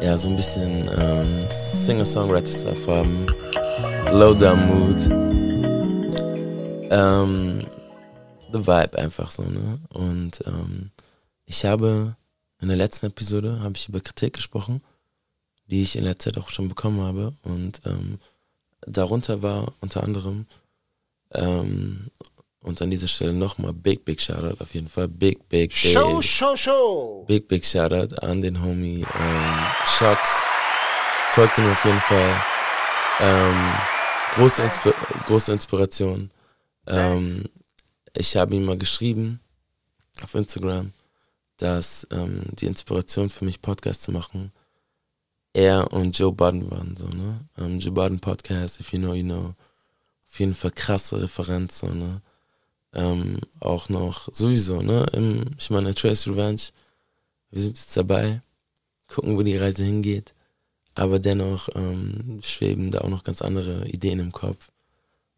ja, 0.00 0.16
so 0.16 0.28
ein 0.28 0.36
bisschen 0.36 0.88
ähm, 0.96 1.46
Singer-Songwriter-Stuff 1.50 2.86
haben. 2.86 3.26
Low-Down 4.12 4.66
Mood. 4.68 5.10
Ähm, 6.90 7.60
the 8.52 8.66
Vibe 8.66 8.98
einfach 8.98 9.30
so, 9.30 9.42
ne? 9.42 9.78
Und 9.90 10.42
ähm, 10.46 10.90
ich 11.44 11.64
habe 11.64 12.16
in 12.60 12.68
der 12.68 12.76
letzten 12.76 13.06
Episode 13.06 13.60
habe 13.60 13.76
ich 13.76 13.88
über 13.88 14.00
Kritik 14.00 14.34
gesprochen, 14.34 14.82
die 15.66 15.82
ich 15.82 15.96
in 15.96 16.04
letzter 16.04 16.32
Zeit 16.32 16.42
auch 16.42 16.50
schon 16.50 16.68
bekommen 16.68 17.00
habe. 17.00 17.32
Und 17.42 17.80
ähm, 17.84 18.18
darunter 18.86 19.42
war 19.42 19.72
unter 19.80 20.02
anderem 20.02 20.46
ähm, 21.32 22.10
und 22.66 22.82
an 22.82 22.90
dieser 22.90 23.06
Stelle 23.06 23.32
nochmal 23.32 23.72
Big 23.72 24.04
Big 24.04 24.20
Shoutout 24.20 24.60
auf 24.60 24.74
jeden 24.74 24.88
Fall. 24.88 25.06
Big 25.06 25.48
Big 25.48 25.70
Big. 25.70 25.72
Show, 25.72 26.20
show, 26.20 26.56
show. 26.56 27.24
Big, 27.28 27.46
big 27.46 27.64
Shoutout 27.64 28.16
an 28.16 28.40
den 28.40 28.60
Homie 28.60 29.06
ähm, 29.20 29.66
Shocks. 29.86 30.32
Folgt 31.32 31.56
ihm 31.58 31.70
auf 31.70 31.84
jeden 31.84 32.00
Fall. 32.00 32.42
Ähm, 33.20 33.72
große, 34.34 34.62
Inspi 34.64 34.90
große 35.26 35.52
Inspiration. 35.52 36.30
Ähm, 36.88 37.44
ich 38.14 38.36
habe 38.36 38.56
ihm 38.56 38.64
mal 38.64 38.76
geschrieben 38.76 39.40
auf 40.22 40.34
Instagram, 40.34 40.92
dass 41.58 42.04
ähm, 42.10 42.42
die 42.52 42.66
Inspiration 42.66 43.30
für 43.30 43.44
mich, 43.44 43.62
Podcast 43.62 44.02
zu 44.02 44.10
machen, 44.10 44.50
er 45.52 45.92
und 45.92 46.18
Joe 46.18 46.32
Budden 46.32 46.68
waren. 46.70 46.96
So, 46.96 47.06
ne? 47.06 47.46
ähm, 47.58 47.78
Joe 47.78 47.92
Budden 47.92 48.18
Podcast, 48.18 48.80
if 48.80 48.92
you 48.92 48.98
know, 48.98 49.14
you 49.14 49.22
know. 49.22 49.54
Auf 50.28 50.40
jeden 50.40 50.54
Fall 50.56 50.72
krasse 50.72 51.22
Referenz. 51.22 51.78
So, 51.78 51.86
ne? 51.86 52.20
Ähm, 52.96 53.40
auch 53.60 53.88
noch 53.90 54.28
sowieso, 54.34 54.80
ne? 54.80 55.06
Im, 55.12 55.42
ich 55.58 55.70
meine, 55.70 55.94
Trace 55.94 56.28
Revenge, 56.28 56.62
wir 57.50 57.60
sind 57.60 57.76
jetzt 57.76 57.96
dabei, 57.96 58.40
gucken, 59.06 59.36
wo 59.36 59.42
die 59.42 59.56
Reise 59.56 59.84
hingeht. 59.84 60.34
Aber 60.94 61.18
dennoch 61.18 61.68
ähm, 61.74 62.40
schweben 62.42 62.90
da 62.90 63.02
auch 63.02 63.10
noch 63.10 63.22
ganz 63.22 63.42
andere 63.42 63.86
Ideen 63.86 64.18
im 64.18 64.32
Kopf. 64.32 64.70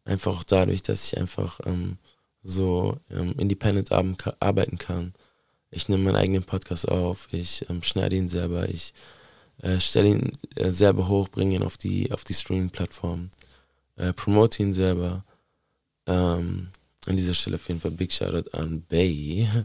Einfach 0.05 0.39
auch 0.39 0.45
dadurch, 0.45 0.83
dass 0.83 1.07
ich 1.07 1.19
einfach 1.19 1.59
ähm, 1.67 1.99
so 2.43 2.97
ähm, 3.11 3.35
independent 3.39 3.91
arbeiten 3.91 4.79
kann. 4.79 5.13
Ich 5.71 5.89
nehme 5.89 6.05
meinen 6.05 6.17
eigenen 6.17 6.45
Podcast 6.45 6.89
auf, 6.89 7.29
ich 7.33 7.69
ähm, 7.69 7.83
schneide 7.83 8.17
ihn 8.17 8.29
selber, 8.29 8.69
ich 8.69 8.95
äh, 9.63 9.81
stelle 9.81 10.09
ihn 10.09 10.33
äh, 10.55 10.71
selber 10.71 11.09
hoch, 11.09 11.29
bringe 11.29 11.57
ihn 11.57 11.65
auf 11.65 11.77
die, 11.77 12.13
auf 12.13 12.23
die 12.23 12.35
Streaming-Plattform. 12.35 13.31
äh, 13.97 14.13
promote 14.13 14.63
ihn 14.63 14.73
selber. 14.73 15.25
Ähm, 16.07 16.71
an 17.09 17.17
dieser 17.17 17.35
Stelle 17.35 17.57
auf 17.57 17.69
jeden 17.69 17.81
Fall 17.81 17.91
Big 17.91 18.13
Shoutout 18.13 18.51
an 18.57 18.83
Bay. 18.89 19.49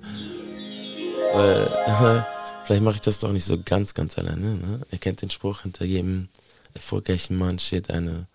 Weil, 1.33 2.25
vielleicht 2.65 2.83
mache 2.83 2.95
ich 2.95 3.01
das 3.01 3.19
doch 3.19 3.31
nicht 3.31 3.45
so 3.45 3.61
ganz, 3.63 3.93
ganz 3.93 4.17
alleine. 4.17 4.55
Ne? 4.55 4.81
Er 4.91 4.97
kennt 4.97 5.21
den 5.21 5.29
Spruch, 5.29 5.61
hinter 5.61 5.85
jedem 5.85 6.29
erfolgreichen 6.73 7.37
Mann 7.37 7.59
steht 7.59 7.89
eine 7.89 8.27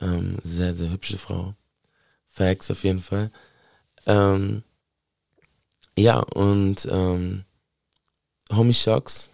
ähm, 0.00 0.38
sehr, 0.42 0.74
sehr 0.74 0.90
hübsche 0.90 1.18
Frau. 1.18 1.54
Facts 2.28 2.70
auf 2.70 2.84
jeden 2.84 3.02
Fall. 3.02 3.30
Ähm, 4.06 4.62
ja, 5.96 6.20
und 6.20 6.86
ähm, 6.90 7.44
Homie 8.50 8.74
Shocks 8.74 9.32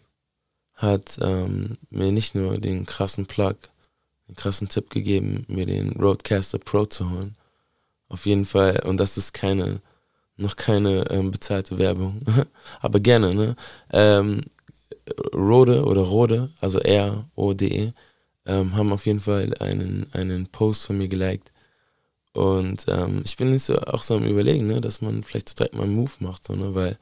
hat 0.75 1.19
ähm, 1.21 1.79
mir 1.91 2.13
nicht 2.13 2.35
nur 2.35 2.59
den 2.59 2.87
krassen 2.87 3.27
Plug, 3.27 3.57
den 4.29 4.35
krassen 4.37 4.69
Tipp 4.69 4.91
gegeben, 4.91 5.45
mir 5.49 5.67
den 5.67 5.93
Roadcaster 5.93 6.59
Pro 6.59 6.87
zu 6.87 7.11
holen. 7.11 7.37
Auf 8.09 8.27
jeden 8.27 8.45
Fall, 8.45 8.81
und 8.85 8.99
das 8.99 9.17
ist 9.17 9.33
keine, 9.33 9.81
noch 10.37 10.57
keine 10.57 11.11
ähm, 11.11 11.31
bezahlte 11.31 11.79
Werbung, 11.79 12.21
aber 12.81 13.01
gerne, 13.01 13.35
ne? 13.35 13.57
Ähm, 13.93 14.43
Rode 15.35 15.85
oder 15.85 16.03
Rode, 16.03 16.51
also 16.61 16.79
R-O-D-E, 16.79 17.93
ähm, 18.47 18.75
haben 18.77 18.93
auf 18.93 19.07
jeden 19.07 19.21
Fall 19.21 19.55
einen, 19.61 20.07
einen 20.13 20.47
Post 20.47 20.87
von 20.87 20.99
mir 20.99 21.09
geliked. 21.09 21.53
Und 22.33 22.87
ähm, 22.89 23.23
ich 23.25 23.37
bin 23.37 23.53
nicht 23.53 23.65
so 23.65 23.79
auch 23.79 24.03
so 24.03 24.17
am 24.17 24.25
überlegen, 24.25 24.67
ne, 24.67 24.81
dass 24.81 25.01
man 25.01 25.23
vielleicht 25.23 25.57
direkt 25.59 25.75
mal 25.75 25.85
einen 25.85 25.95
Move 25.95 26.11
macht, 26.19 26.45
so, 26.45 26.55
ne, 26.55 26.75
weil 26.75 26.99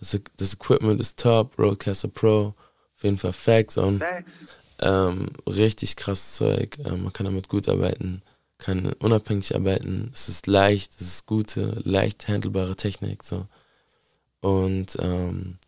das, 0.00 0.18
das 0.36 0.54
Equipment 0.54 1.00
ist 1.00 1.20
top, 1.20 1.56
Roadcaster 1.58 2.08
Pro, 2.08 2.54
auf 2.96 3.02
jeden 3.02 3.18
Fall 3.18 3.32
Facts 3.32 3.78
on. 3.78 3.98
Facts. 3.98 4.46
Ähm, 4.80 5.28
richtig 5.46 5.94
krasses 5.94 6.34
Zeug. 6.34 6.76
Ähm, 6.84 7.04
man 7.04 7.12
kann 7.12 7.26
damit 7.26 7.48
gut 7.48 7.68
arbeiten, 7.68 8.22
kann 8.62 8.92
unabhängig 9.00 9.54
arbeiten. 9.56 10.10
Es 10.14 10.28
ist 10.28 10.46
leicht, 10.46 10.94
es 11.00 11.08
ist 11.08 11.26
gute, 11.26 11.80
leicht 11.84 12.28
handelbare 12.28 12.76
Technik. 12.76 13.24
So. 13.24 13.46
Und 14.40 14.96
ähm, 15.00 15.58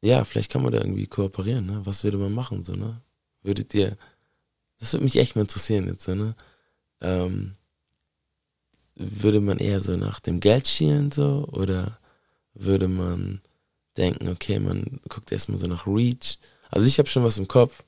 ja, 0.00 0.24
vielleicht 0.24 0.50
kann 0.50 0.62
man 0.62 0.72
da 0.72 0.78
irgendwie 0.78 1.06
kooperieren. 1.06 1.66
Ne? 1.66 1.82
Was 1.84 2.04
würde 2.04 2.16
man 2.16 2.32
machen? 2.32 2.64
So, 2.64 2.72
ne? 2.72 3.02
Würdet 3.42 3.74
ihr, 3.74 3.98
das 4.78 4.94
würde 4.94 5.04
mich 5.04 5.16
echt 5.16 5.36
mal 5.36 5.42
interessieren 5.42 5.86
jetzt, 5.88 6.04
so, 6.04 6.14
ne? 6.14 6.34
Ähm, 7.02 7.56
würde 8.94 9.40
man 9.40 9.58
eher 9.58 9.80
so 9.80 9.96
nach 9.96 10.20
dem 10.20 10.40
Geld 10.40 10.68
schielen 10.68 11.10
so 11.10 11.48
oder 11.52 11.98
würde 12.54 12.88
man 12.88 13.40
denken, 13.96 14.28
okay, 14.28 14.58
man 14.58 15.00
guckt 15.08 15.32
erstmal 15.32 15.58
so 15.58 15.66
nach 15.66 15.86
Reach. 15.86 16.38
Also 16.70 16.86
ich 16.86 16.98
habe 16.98 17.08
schon 17.08 17.24
was 17.24 17.38
im 17.38 17.48
Kopf 17.48 17.84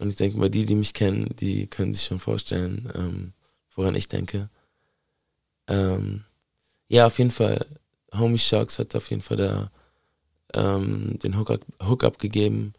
und 0.00 0.08
ich 0.08 0.16
denke 0.16 0.38
mal, 0.38 0.48
die, 0.48 0.64
die 0.64 0.74
mich 0.74 0.94
kennen, 0.94 1.28
die 1.38 1.66
können 1.66 1.92
sich 1.92 2.04
schon 2.04 2.20
vorstellen, 2.20 2.90
ähm, 2.94 3.32
woran 3.74 3.94
ich 3.94 4.08
denke. 4.08 4.48
Ähm, 5.68 6.24
ja, 6.88 7.06
auf 7.06 7.18
jeden 7.18 7.30
Fall, 7.30 7.66
Homie 8.12 8.38
Sharks 8.38 8.78
hat 8.78 8.96
auf 8.96 9.10
jeden 9.10 9.20
Fall 9.20 9.36
da 9.36 9.70
ähm, 10.54 11.18
den 11.18 11.38
Hookup, 11.38 11.66
Hookup 11.86 12.18
gegeben. 12.18 12.72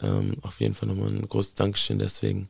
Ähm, 0.00 0.36
auf 0.42 0.60
jeden 0.60 0.74
Fall 0.74 0.88
nochmal 0.88 1.08
ein 1.08 1.28
großes 1.28 1.56
Dankeschön 1.56 1.98
deswegen. 1.98 2.48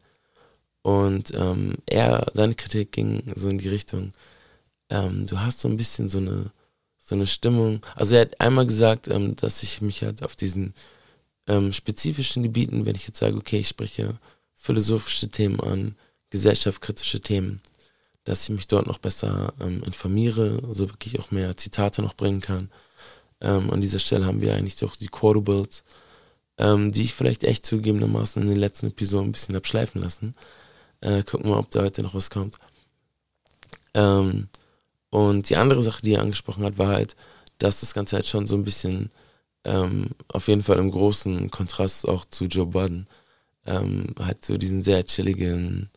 Und 0.83 1.33
ähm, 1.35 1.77
er, 1.87 2.27
seine 2.35 2.55
Kritik 2.55 2.93
ging 2.93 3.23
so 3.37 3.49
in 3.49 3.57
die 3.57 3.69
Richtung, 3.69 4.13
ähm, 4.91 5.27
du 5.27 5.41
hast 5.41 5.61
so 5.61 5.69
ein 5.69 5.79
bisschen 5.79 6.11
so 6.11 6.19
eine, 6.19 6.51
so 6.99 7.15
eine 7.15 7.27
Stimmung. 7.27 7.81
Also 7.95 8.17
er 8.17 8.23
hat 8.23 8.39
einmal 8.39 8.67
gesagt, 8.67 9.09
dass 9.09 9.63
ich 9.63 9.81
mich 9.81 10.03
halt 10.03 10.23
auf 10.23 10.37
diesen 10.37 10.75
ähm, 11.51 11.73
spezifischen 11.73 12.45
Gebieten, 12.45 12.87
wenn 12.87 12.95
ich 12.95 13.09
jetzt 13.09 13.19
sage, 13.19 13.37
okay, 13.37 13.59
ich 13.59 13.69
spreche 13.69 14.19
philosophische 14.55 15.29
Themen 15.29 15.59
an, 15.61 15.97
gesellschaftskritische 16.31 17.21
Themen, 17.21 17.61
dass 18.23 18.45
ich 18.45 18.51
mich 18.51 18.69
dort 18.69 18.87
noch 18.87 18.99
besser 18.99 19.53
ähm, 19.61 19.83
informiere, 19.83 20.63
so 20.73 20.89
wirklich 20.89 21.19
auch 21.19 21.33
mehr 21.33 21.57
Zitate 21.57 22.03
noch 22.03 22.15
bringen 22.15 22.41
kann. 22.41 22.71
Ähm, 23.41 23.71
an 23.71 23.81
dieser 23.81 23.99
Stelle 23.99 24.27
haben 24.27 24.41
wir 24.41 24.55
eigentlich 24.55 24.83
auch 24.85 24.95
die 24.95 25.09
Quotables, 25.09 25.83
ähm, 26.57 26.93
die 26.93 27.03
ich 27.03 27.15
vielleicht 27.15 27.43
echt 27.43 27.67
zugegebenermaßen 27.67 28.41
in 28.43 28.49
den 28.49 28.59
letzten 28.59 28.87
Episoden 28.87 29.31
ein 29.31 29.33
bisschen 29.33 29.57
abschleifen 29.57 30.01
lassen. 30.01 30.37
Äh, 31.01 31.25
gucken 31.25 31.47
wir 31.47 31.55
mal, 31.55 31.61
ob 31.61 31.71
da 31.71 31.83
heute 31.83 32.03
noch 32.03 32.15
was 32.15 32.31
kommt. 32.31 32.59
Ähm, 33.95 34.49
und 35.09 35.51
die 35.51 35.57
andere 35.57 35.83
Sache, 35.83 36.03
die 36.03 36.13
er 36.13 36.23
angesprochen 36.23 36.65
hat, 36.65 36.79
war 36.79 36.89
halt, 36.89 37.17
dass 37.59 37.81
das 37.81 37.93
Ganze 37.93 38.17
halt 38.17 38.27
schon 38.27 38.47
so 38.47 38.55
ein 38.55 38.65
bisschen 38.65 39.11
ähm, 39.65 40.11
auf 40.29 40.49
jeden 40.49 40.63
Fall 40.63 40.79
im 40.79 40.91
großen 40.91 41.51
Kontrast 41.51 42.09
auch 42.09 42.25
zu 42.25 42.47
Joe 42.47 42.67
Budden 42.67 43.07
ähm, 43.67 44.15
halt 44.19 44.45
so 44.45 44.57
diesen 44.57 44.83
sehr 44.83 45.05
chilligen, 45.05 45.91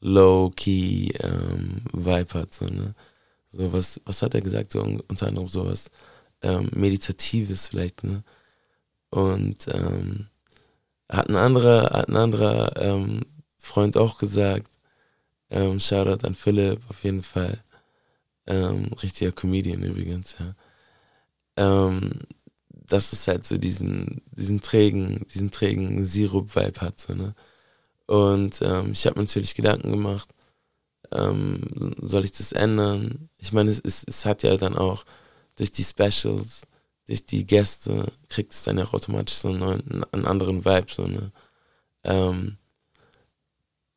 low-key 0.00 1.12
ähm, 1.20 1.82
Vibe 1.92 2.34
hat. 2.34 2.54
So, 2.54 2.64
ne? 2.66 2.94
so 3.50 3.72
was, 3.72 4.00
was 4.04 4.22
hat 4.22 4.34
er 4.34 4.40
gesagt? 4.40 4.72
So 4.72 4.82
unter 4.82 5.26
anderem 5.26 5.48
sowas 5.48 5.90
ähm, 6.42 6.70
Meditatives 6.74 7.68
vielleicht, 7.68 8.04
ne? 8.04 8.22
Und 9.10 9.66
ähm, 9.68 10.28
hat 11.08 11.28
ein 11.28 11.36
anderer, 11.36 11.90
hat 11.90 12.08
ein 12.08 12.16
anderer 12.16 12.72
ähm, 12.80 13.22
Freund 13.58 13.96
auch 13.96 14.18
gesagt, 14.18 14.70
ähm, 15.50 15.80
Shoutout 15.80 16.26
an 16.26 16.34
Philipp 16.34 16.80
auf 16.88 17.02
jeden 17.04 17.22
Fall. 17.22 17.58
Ähm, 18.46 18.92
richtiger 19.02 19.32
Comedian 19.32 19.82
übrigens, 19.82 20.36
ja. 20.38 20.54
Ähm, 21.56 22.12
dass 22.92 23.12
es 23.12 23.26
halt 23.28 23.46
so 23.46 23.58
diesen, 23.58 24.22
diesen 24.32 24.60
trägen, 24.60 25.26
diesen 25.32 25.50
trägen 25.50 26.04
Sirup-Vibe 26.04 26.80
hat, 26.80 27.00
so, 27.00 27.14
ne? 27.14 27.34
Und 28.06 28.60
ähm, 28.62 28.90
ich 28.92 29.06
habe 29.06 29.20
natürlich 29.20 29.54
Gedanken 29.54 29.92
gemacht, 29.92 30.28
ähm, 31.12 31.60
soll 32.00 32.24
ich 32.24 32.32
das 32.32 32.52
ändern? 32.52 33.28
Ich 33.38 33.52
meine, 33.52 33.70
es, 33.70 33.80
es, 33.80 34.04
es 34.06 34.24
hat 34.24 34.42
ja 34.42 34.56
dann 34.56 34.76
auch 34.76 35.04
durch 35.56 35.70
die 35.70 35.84
Specials, 35.84 36.62
durch 37.06 37.24
die 37.26 37.46
Gäste, 37.46 38.06
kriegt 38.28 38.52
es 38.52 38.64
dann 38.64 38.78
ja 38.78 38.84
auch 38.84 38.94
automatisch 38.94 39.36
so 39.36 39.48
einen, 39.48 39.60
neuen, 39.60 40.04
einen 40.12 40.26
anderen 40.26 40.64
Vibe, 40.64 40.86
so, 40.90 41.06
ne? 41.06 41.32
Ähm, 42.04 42.56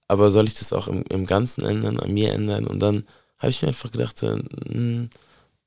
aber 0.07 0.29
soll 0.29 0.47
ich 0.47 0.53
das 0.53 0.73
auch 0.73 0.87
im, 0.87 1.03
im 1.09 1.25
Ganzen 1.25 1.65
ändern, 1.65 1.99
an 1.99 2.13
mir 2.13 2.33
ändern? 2.33 2.67
Und 2.67 2.79
dann 2.79 3.05
habe 3.39 3.49
ich 3.49 3.61
mir 3.61 3.69
einfach 3.69 3.91
gedacht, 3.91 4.17
so, 4.17 4.27
mh, 4.27 4.41
hm, 4.69 5.09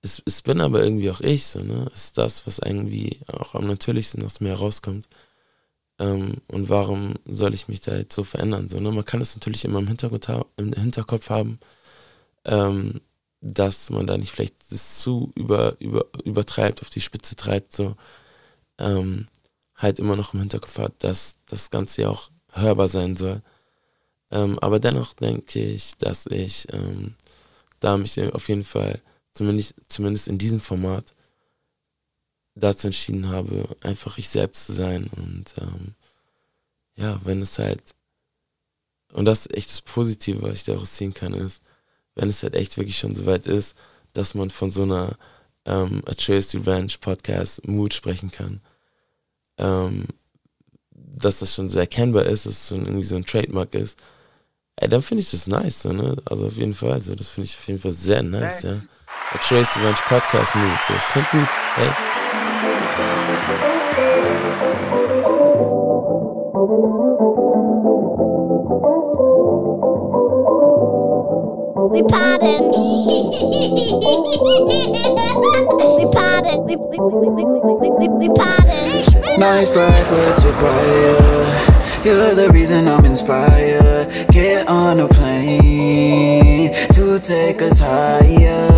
es, 0.03 0.23
es 0.25 0.43
bin 0.43 0.61
aber 0.61 0.83
irgendwie 0.85 1.11
auch 1.11 1.21
ich, 1.21 1.47
so, 1.47 1.61
ne? 1.61 1.89
Es 1.95 2.07
ist 2.07 2.19
das, 2.19 2.47
was 2.47 2.59
irgendwie 2.59 3.21
auch 3.29 3.55
am 3.55 3.67
natürlichsten 3.67 4.25
aus 4.25 4.41
mir 4.41 4.51
herauskommt. 4.51 5.09
Ähm, 5.99 6.35
und 6.49 6.69
warum 6.69 7.15
soll 7.27 7.55
ich 7.55 7.69
mich 7.69 7.81
da 7.81 7.97
jetzt 7.97 8.15
so 8.15 8.25
verändern? 8.25 8.69
So, 8.69 8.81
ne? 8.81 8.91
Man 8.93 9.05
kann 9.05 9.21
es 9.21 9.35
natürlich 9.37 9.65
immer 9.65 9.79
im 9.81 9.89
Hinterkopf, 9.89 10.47
im 10.57 10.73
Hinterkopf 10.73 11.31
haben, 11.31 11.59
ähm, 12.45 13.01
dass 13.41 13.91
man 13.91 14.07
da 14.07 14.19
nicht 14.19 14.33
vielleicht 14.33 14.55
das 14.71 15.01
zu 15.01 15.33
über, 15.35 15.77
über, 15.81 16.07
übertreibt, 16.25 16.83
auf 16.83 16.91
die 16.91 17.01
Spitze 17.01 17.37
treibt, 17.37 17.75
so. 17.75 17.97
Ähm, 18.79 19.27
halt 19.77 19.99
immer 19.99 20.17
noch 20.17 20.35
im 20.35 20.41
Hinterkopf 20.41 20.79
hat, 20.79 20.93
dass 21.01 21.37
das 21.47 21.71
Ganze 21.71 22.03
ja 22.03 22.09
auch 22.11 22.31
hörbar 22.53 22.89
sein 22.89 23.17
soll. 23.17 23.43
Ähm, 24.31 24.59
aber 24.61 24.81
dennoch 24.81 25.15
denke 25.15 25.61
ich, 25.61 25.97
dass 25.99 26.27
ich 26.27 26.67
ähm, 26.73 27.15
da 27.81 27.97
mich 27.97 28.19
auf 28.35 28.49
jeden 28.49 28.65
Fall, 28.65 29.01
zumindest, 29.37 29.75
zumindest 29.89 30.29
in 30.29 30.39
diesem 30.39 30.61
Format, 30.61 31.15
dazu 32.55 32.89
entschieden 32.89 33.29
habe, 33.29 33.77
einfach 33.83 34.19
ich 34.19 34.29
selbst 34.29 34.65
zu 34.65 34.73
sein. 34.73 35.09
Und 35.17 35.55
ähm, 35.59 35.95
ja, 36.97 37.21
wenn 37.25 37.43
es 37.43 37.59
halt, 37.59 37.95
und 39.13 39.27
das 39.27 39.41
ist 39.41 39.55
echt 39.55 39.71
das 39.71 39.83
Positive, 39.83 40.43
was 40.43 40.55
ich 40.55 40.65
daraus 40.65 40.95
ziehen 40.95 41.15
kann, 41.15 41.35
ist, 41.35 41.63
wenn 42.15 42.29
es 42.29 42.43
halt 42.43 42.55
echt 42.55 42.79
wirklich 42.79 42.99
schon 42.99 43.15
so 43.15 43.27
weit 43.27 43.47
ist, 43.47 43.77
dass 44.15 44.35
man 44.35 44.51
von 44.51 44.73
so 44.73 44.83
einer 44.83 45.17
ähm, 45.67 46.03
Atreus 46.07 46.55
Revenge 46.55 46.95
Podcast 47.01 47.67
Mood 47.69 47.93
sprechen 47.93 48.31
kann. 48.31 48.61
Ähm, 49.59 50.07
dass 50.91 51.39
das 51.41 51.55
schon 51.55 51.69
so 51.69 51.79
erkennbar 51.79 52.25
ist, 52.25 52.47
dass 52.47 52.63
es 52.63 52.69
schon 52.69 52.85
irgendwie 52.85 53.05
so 53.05 53.17
ein 53.17 53.27
Trademark 53.27 53.75
ist, 53.75 53.99
ey, 54.77 54.89
dann 54.89 55.03
finde 55.03 55.23
ich 55.23 55.31
das 55.31 55.47
nice, 55.47 55.83
so, 55.83 55.93
ne? 55.93 56.17
Also 56.25 56.47
auf 56.47 56.57
jeden 56.57 56.75
Fall, 56.75 56.93
also 56.93 57.15
das 57.15 57.31
finde 57.31 57.47
ich 57.47 57.57
auf 57.57 57.67
jeden 57.67 57.81
Fall 57.81 57.93
sehr 57.93 58.23
nice, 58.23 58.63
ja. 58.63 58.81
A 59.09 59.39
Trace 59.39 59.77
Revenge 59.77 60.01
Podcast 60.03 60.55
Mood, 60.55 60.79
so, 60.87 60.93
das 60.95 61.07
klingt 61.09 61.31
gut, 61.31 61.49
ey. 61.79 61.91
We 71.89 72.03
pardon. 72.03 72.63
we 75.97 76.05
pardon. 76.13 76.65
We, 76.65 76.77
we, 76.77 76.99
we, 76.99 77.29
we, 77.29 77.45
we, 77.45 77.61
we, 77.63 77.91
we, 77.91 78.09
we 78.09 78.29
pardon. 78.35 79.41
Nice 79.41 79.71
bright, 79.71 80.07
but 80.11 80.43
you're 80.43 80.53
brighter. 80.59 81.77
You're 82.05 82.35
the 82.35 82.51
reason 82.53 82.89
I'm 82.89 83.05
inspired. 83.05 84.09
Get 84.31 84.69
on 84.69 85.01
a 85.01 85.09
plane 85.09 86.73
to 86.93 87.19
take 87.19 87.63
us 87.63 87.81
higher, 87.81 88.69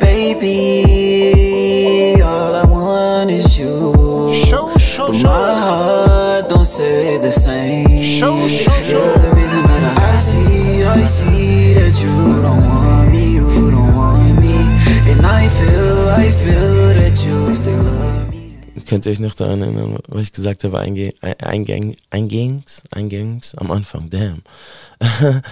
baby. 0.00 2.22
All 2.22 2.54
I 2.54 2.64
want 2.64 3.30
is 3.30 3.58
you. 3.58 4.32
Show, 4.32 4.70
show, 4.78 5.06
But 5.06 5.14
my 5.14 5.20
show. 5.20 5.28
heart 5.28 6.48
don't 6.48 6.64
say 6.66 7.18
the 7.18 7.30
same. 7.32 8.00
Show, 8.02 8.48
show, 8.48 8.70
show. 8.72 8.90
You're 8.90 9.18
the 9.18 9.30
reason 9.34 9.62
that 9.62 9.98
I 9.98 10.18
see 10.18 10.84
I 10.84 11.04
see 11.04 11.74
that 11.74 12.00
you 12.02 12.42
don't 12.42 12.64
want 12.64 13.10
me, 13.12 13.32
you 13.34 13.70
don't 13.70 13.94
want 13.94 14.40
me. 14.40 14.56
And 15.10 15.24
I 15.24 15.48
feel, 15.48 16.08
I 16.10 16.30
feel 16.30 16.94
that 16.94 17.24
you 17.24 17.54
still 17.54 17.82
love 17.82 18.30
me. 18.30 18.58
Könnt 18.86 19.04
ihr 19.06 19.12
euch 19.12 19.20
noch 19.20 19.34
daran 19.34 19.60
erinnern, 19.60 19.98
was 20.08 20.22
ich 20.22 20.32
gesagt 20.32 20.64
habe, 20.64 20.78
einge 20.80 21.12
eingang 21.20 21.94
eingängs, 22.10 22.82
eingängs 22.90 23.54
am 23.54 23.70
Anfang, 23.70 24.08
damn. 24.08 24.42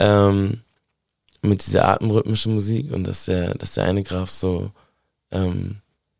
ähm, 0.00 0.60
mit 1.44 1.66
dieser 1.66 1.86
atemrhythmischen 1.88 2.54
Musik 2.54 2.92
und 2.92 3.04
dass 3.04 3.26
der, 3.26 3.54
dass 3.54 3.72
der 3.72 3.84
eine 3.84 4.02
Graph 4.02 4.30
so 4.30 4.70
ähm, 5.30 5.76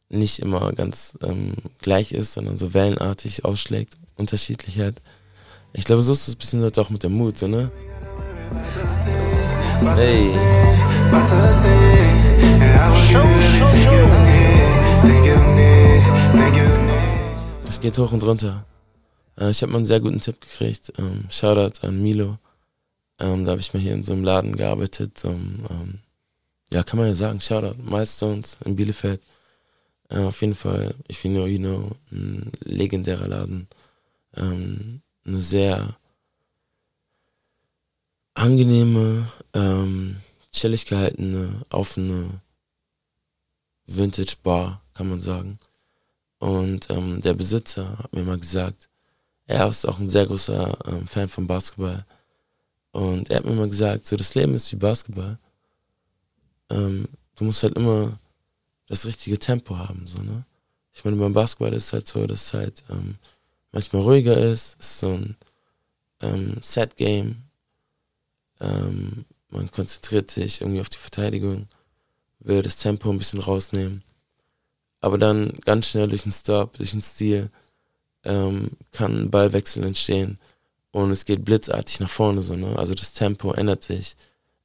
nicht 0.09 0.39
immer 0.39 0.73
ganz 0.73 1.19
ähm, 1.23 1.55
gleich 1.81 2.13
ist, 2.13 2.35
sondern 2.35 2.59
so 2.59 2.75
wellenartig 2.75 3.45
ausschlägt, 3.45 3.97
unterschiedlich 4.17 4.79
halt. 4.79 5.01
Ich 5.73 5.85
glaube, 5.85 6.03
so 6.03 6.13
ist 6.13 6.29
es 6.29 6.35
ein 6.35 6.39
bisschen 6.39 6.63
halt 6.63 6.79
auch 6.79 6.91
mit 6.91 7.03
der 7.03 7.11
Mut, 7.11 7.39
so, 7.39 7.49
ne? 7.49 7.71
Hey. 9.97 10.31
Es 17.69 17.81
geht 17.81 17.99
hoch 17.99 18.13
und 18.13 18.23
runter. 18.23 18.65
Äh, 19.39 19.51
ich 19.51 19.63
habe 19.63 19.73
mal 19.73 19.79
einen 19.79 19.87
sehr 19.87 20.01
guten 20.01 20.21
Tipp 20.21 20.41
gekriegt. 20.41 20.93
Ähm, 20.99 21.25
Shoutout 21.29 21.85
an 21.87 22.01
Milo. 22.01 22.39
Ähm, 23.19 23.45
da 23.45 23.53
habe 23.53 23.61
ich 23.61 23.73
mal 23.73 23.81
hier 23.81 23.95
in 23.95 24.05
so 24.05 24.13
einem 24.13 24.25
Laden 24.25 24.57
gearbeitet. 24.57 25.19
So, 25.19 25.29
ähm, 25.31 26.01
ja, 26.73 26.83
kann 26.83 26.99
man 26.99 27.09
ja 27.09 27.15
sagen. 27.15 27.41
Shoutout. 27.41 27.83
Milestones 27.83 28.59
in 28.65 28.77
Bielefeld. 28.77 29.21
Äh, 30.09 30.19
auf 30.19 30.41
jeden 30.41 30.55
Fall, 30.55 30.95
you 31.09 31.31
know, 31.31 31.47
you 31.47 31.59
know, 31.59 31.91
ein 32.13 32.51
legendärer 32.61 33.29
Laden. 33.29 33.69
Ähm, 34.37 35.01
eine 35.25 35.41
sehr 35.41 35.97
angenehme, 38.35 39.31
ähm, 39.55 40.17
chillig 40.53 40.87
gehaltene, 40.87 41.63
offene 41.71 42.41
Vintage 43.87 44.37
Bar, 44.43 44.83
kann 44.95 45.09
man 45.09 45.23
sagen. 45.23 45.59
Und 46.39 46.91
ähm, 46.91 47.21
der 47.21 47.35
Besitzer 47.35 47.99
hat 47.99 48.13
mir 48.13 48.23
mal 48.23 48.39
gesagt, 48.39 48.89
er 49.47 49.69
ist 49.69 49.87
auch 49.87 49.99
ein 49.99 50.09
sehr 50.09 50.27
großer 50.27 50.77
ähm, 50.87 51.07
Fan 51.07 51.29
von 51.29 51.47
Basketball. 51.47 52.05
Und 52.95 53.29
er 53.29 53.39
hat 53.39 53.45
mir 53.45 53.55
mal 53.55 53.69
gesagt, 53.69 54.07
so 54.07 54.17
das 54.17 54.37
Leben 54.37 54.55
ist 54.55 54.71
wie 54.71 54.77
Basketball. 54.77 55.37
Ähm, 56.71 57.09
du 57.35 57.43
musst 57.43 57.65
halt 57.65 57.77
immer 57.77 58.21
das 58.87 59.05
richtige 59.05 59.37
Tempo 59.37 59.77
haben, 59.77 60.07
so, 60.07 60.23
ne? 60.23 60.45
Ich 60.93 61.05
meine, 61.05 61.17
beim 61.17 61.33
Basketball 61.33 61.73
ist 61.73 61.87
es 61.87 61.93
halt 61.93 62.07
so, 62.07 62.25
dass 62.25 62.47
es 62.47 62.55
halt 62.55 62.85
ähm, 62.89 63.17
manchmal 63.73 64.03
ruhiger 64.03 64.37
ist, 64.37 64.77
es 64.79 64.87
ist 64.87 64.99
so 65.01 65.09
ein 65.09 65.37
ähm, 66.21 66.59
Set-Game. 66.63 67.43
Ähm, 68.61 69.25
man 69.49 69.69
konzentriert 69.73 70.31
sich 70.31 70.61
irgendwie 70.61 70.81
auf 70.81 70.89
die 70.89 70.99
Verteidigung, 70.99 71.67
will 72.39 72.63
das 72.63 72.77
Tempo 72.77 73.11
ein 73.11 73.19
bisschen 73.19 73.41
rausnehmen. 73.41 74.05
Aber 75.01 75.19
dann 75.19 75.53
ganz 75.65 75.89
schnell 75.89 76.07
durch 76.07 76.23
einen 76.23 76.33
Stop, 76.33 76.75
durch 76.75 76.93
einen 76.93 77.03
Stil, 77.03 77.51
ähm, 78.23 78.71
kann 78.93 79.23
ein 79.23 79.31
Ballwechsel 79.33 79.83
entstehen 79.83 80.39
und 80.95 81.11
es 81.11 81.25
geht 81.25 81.45
blitzartig 81.45 81.99
nach 81.99 82.09
vorne 82.09 82.41
so, 82.41 82.55
ne? 82.55 82.79
Also 82.79 82.95
das 82.95 83.13
Tempo 83.15 83.53
ändert 83.53 83.83
sich, 83.83 84.15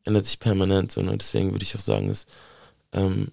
ändert 0.04 0.28
sich 0.28 0.40
permanent 0.40 0.92
so, 0.92 1.02
ne? 1.02 1.18
Deswegen 1.18 1.52
würde 1.54 1.64
ich 1.64 1.76
auch 1.76 1.80
sagen, 1.80 2.08
es 2.08 2.28
ähm, 2.94 3.30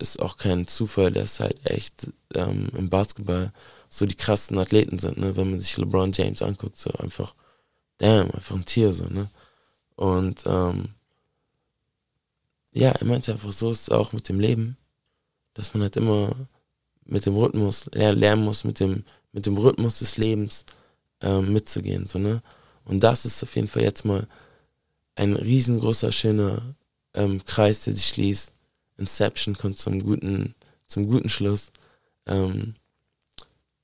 ist 0.00 0.18
auch 0.18 0.36
kein 0.36 0.66
Zufall, 0.66 1.12
dass 1.12 1.38
halt 1.38 1.64
echt 1.64 2.10
ähm, 2.34 2.66
im 2.76 2.90
Basketball 2.90 3.52
so 3.88 4.06
die 4.06 4.16
krassen 4.16 4.58
Athleten 4.58 4.98
sind, 4.98 5.18
ne? 5.18 5.36
Wenn 5.36 5.50
man 5.50 5.60
sich 5.60 5.76
LeBron 5.76 6.10
James 6.10 6.42
anguckt, 6.42 6.76
so 6.76 6.90
einfach, 6.98 7.36
damn, 7.98 8.28
einfach 8.32 8.56
ein 8.56 8.64
Tier 8.64 8.92
so, 8.92 9.04
ne? 9.04 9.28
Und 9.94 10.42
ähm, 10.46 10.88
ja, 12.72 12.90
er 12.90 13.06
meinte 13.06 13.34
einfach, 13.34 13.52
so 13.52 13.70
ist 13.70 13.82
es 13.82 13.90
auch 13.90 14.12
mit 14.12 14.28
dem 14.28 14.40
Leben, 14.40 14.76
dass 15.54 15.74
man 15.74 15.84
halt 15.84 15.94
immer 15.94 16.34
mit 17.04 17.24
dem 17.24 17.36
Rhythmus 17.36 17.86
lernen 17.92 18.44
muss, 18.44 18.64
mit 18.64 18.80
dem, 18.80 19.04
mit 19.30 19.46
dem 19.46 19.56
Rhythmus 19.56 20.00
des 20.00 20.16
Lebens 20.16 20.64
ähm, 21.26 21.52
mitzugehen. 21.52 22.06
So, 22.06 22.18
ne? 22.18 22.42
Und 22.84 23.00
das 23.00 23.24
ist 23.24 23.42
auf 23.42 23.54
jeden 23.56 23.68
Fall 23.68 23.82
jetzt 23.82 24.04
mal 24.04 24.26
ein 25.16 25.34
riesengroßer, 25.34 26.12
schöner 26.12 26.62
ähm, 27.14 27.44
Kreis, 27.44 27.80
der 27.80 27.96
sich 27.96 28.06
schließt. 28.06 28.52
Inception 28.98 29.56
kommt 29.58 29.78
zum 29.78 30.02
guten, 30.02 30.54
zum 30.86 31.08
guten 31.08 31.28
Schluss. 31.28 31.72
Ähm, 32.26 32.74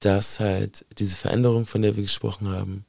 dass 0.00 0.40
halt 0.40 0.84
diese 0.98 1.16
Veränderung, 1.16 1.66
von 1.66 1.82
der 1.82 1.94
wir 1.96 2.02
gesprochen 2.02 2.48
haben, 2.48 2.84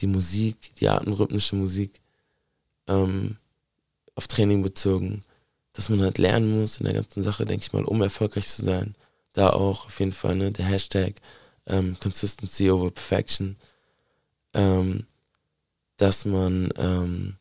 die 0.00 0.06
Musik, 0.06 0.74
die 0.76 0.88
atemrhythmische 0.88 1.56
Musik, 1.56 2.00
ähm, 2.86 3.36
auf 4.14 4.28
Training 4.28 4.62
bezogen, 4.62 5.22
dass 5.72 5.88
man 5.88 6.00
halt 6.00 6.18
lernen 6.18 6.60
muss 6.60 6.78
in 6.78 6.84
der 6.84 6.94
ganzen 6.94 7.22
Sache, 7.22 7.44
denke 7.44 7.64
ich 7.64 7.72
mal, 7.72 7.84
um 7.84 8.00
erfolgreich 8.00 8.48
zu 8.48 8.64
sein. 8.64 8.94
Da 9.32 9.50
auch 9.50 9.86
auf 9.86 9.98
jeden 10.00 10.12
Fall 10.12 10.36
ne, 10.36 10.52
der 10.52 10.66
Hashtag 10.66 11.14
ähm, 11.66 11.96
Consistency 12.00 12.70
over 12.70 12.90
Perfection, 12.90 13.56
ähm, 14.56 15.06
dass 15.98 16.24
man 16.24 16.70
ähm, 16.76 17.36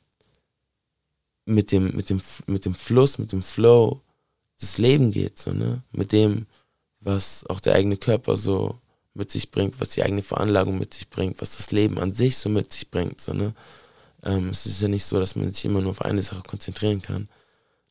mit, 1.46 1.72
dem, 1.72 1.96
mit, 1.96 2.10
dem, 2.10 2.22
mit 2.46 2.66
dem 2.66 2.76
Fluss, 2.76 3.18
mit 3.18 3.32
dem 3.32 3.42
Flow 3.42 4.02
des 4.62 4.78
Lebens 4.78 5.14
geht, 5.14 5.40
so, 5.40 5.52
ne? 5.52 5.82
mit 5.92 6.12
dem, 6.12 6.46
was 7.00 7.46
auch 7.48 7.60
der 7.60 7.76
eigene 7.76 7.98
Körper 7.98 8.36
so 8.38 8.80
mit 9.14 9.32
sich 9.32 9.50
bringt, 9.50 9.80
was 9.80 9.90
die 9.90 10.04
eigene 10.04 10.24
Veranlagung 10.24 10.78
mit 10.78 10.94
sich 10.94 11.10
bringt, 11.10 11.42
was 11.42 11.56
das 11.58 11.72
Leben 11.72 11.98
an 11.98 12.14
sich 12.14 12.38
so 12.38 12.50
mit 12.50 12.74
sich 12.74 12.92
bringt. 12.92 13.22
So, 13.22 13.34
ne? 13.34 13.54
Ähm, 14.24 14.50
es 14.50 14.66
ist 14.66 14.82
ja 14.82 14.90
nicht 14.90 15.06
so, 15.06 15.20
dass 15.20 15.36
man 15.36 15.54
sich 15.54 15.64
immer 15.66 15.82
nur 15.82 15.92
auf 15.92 16.02
eine 16.02 16.22
Sache 16.22 16.44
konzentrieren 16.44 17.02
kann. 17.02 17.30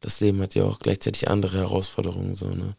Das 0.00 0.20
Leben 0.20 0.40
hat 0.42 0.54
ja 0.54 0.64
auch 0.64 0.80
gleichzeitig 0.80 1.28
andere 1.28 1.58
Herausforderungen. 1.58 2.34
So, 2.34 2.48
ne? 2.48 2.76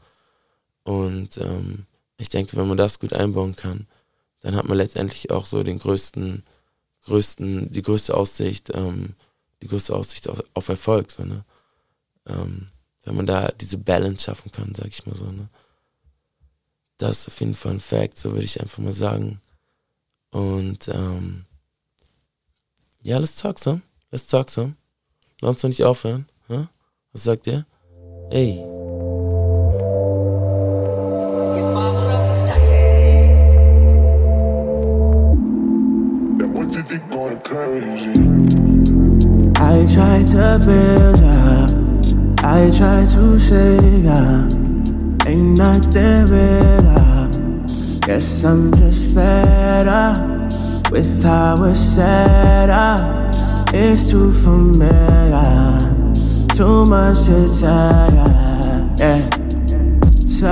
Und 0.84 1.38
ähm, 1.38 1.88
ich 2.18 2.30
denke, 2.30 2.56
wenn 2.56 2.68
man 2.68 2.78
das 2.78 3.00
gut 3.00 3.14
einbauen 3.14 3.56
kann, 3.56 3.88
dann 4.46 4.56
hat 4.56 4.68
man 4.68 4.78
letztendlich 4.78 5.32
auch 5.32 5.48
so 5.48 5.64
den 5.64 5.80
größten, 5.80 6.44
größten, 7.06 7.72
die 7.72 7.82
größte 7.82 8.16
Aussicht, 8.16 8.70
ähm, 8.76 9.16
die 9.64 9.68
größte 9.68 9.96
Aussicht 9.96 10.30
auf, 10.30 10.44
auf 10.54 10.70
Erfolg. 10.70 11.10
So, 11.10 11.24
ne? 11.24 11.44
Ähm, 12.28 12.68
wenn 13.04 13.16
man 13.16 13.26
da 13.26 13.52
diese 13.60 13.80
Balance 13.80 14.26
schaffen 14.26 14.52
kann, 14.52 14.76
sag 14.76 14.90
ich 14.90 15.04
mal 15.08 15.16
so. 15.16 15.26
Ne? 15.26 15.50
Das 17.00 17.22
ist 17.22 17.28
auf 17.30 17.40
jeden 17.40 17.56
Fall 17.56 17.72
ein 17.72 17.80
Fact, 17.80 18.20
so 18.20 18.34
würde 18.34 18.46
ich 18.46 18.62
einfach 18.62 18.78
mal 18.78 18.94
sagen. 18.94 19.42
Und 20.30 20.90
ähm, 20.90 21.46
ja, 23.02 23.18
let's 23.18 23.38
talk 23.38 23.58
some. 23.58 23.82
Let's 24.12 24.28
talk 24.28 24.52
some. 24.52 24.76
Lass 25.42 25.56
uns 25.56 25.64
nicht 25.64 25.84
aufhören. 25.84 26.28
Huh? 26.50 26.68
Was 27.14 27.24
sagt 27.24 27.48
ihr? 27.48 27.66
Ey. 28.30 28.85
I 39.86 39.88
try 39.88 40.24
to 40.24 40.60
build 40.66 41.22
up, 41.22 42.44
I 42.44 42.72
try 42.76 43.06
to 43.06 43.40
say 43.40 43.78
up, 44.08 44.52
ain't 45.28 45.60
nothing 45.60 46.26
real 46.26 46.88
up. 46.88 47.32
Guess 48.02 48.46
I'm 48.46 48.74
just 48.74 49.14
fed 49.14 49.88
up 49.88 50.18
with 50.92 51.24
how 51.24 51.64
it's 51.66 51.80
set 51.80 52.72
up. 52.72 53.32
It's 53.76 54.10
too 54.10 54.34
familiar, 54.34 55.78
too 56.56 56.86
much 56.88 57.26
to 57.26 57.48
tell 57.48 58.12
yeah. 58.98 59.22
So 60.26 60.50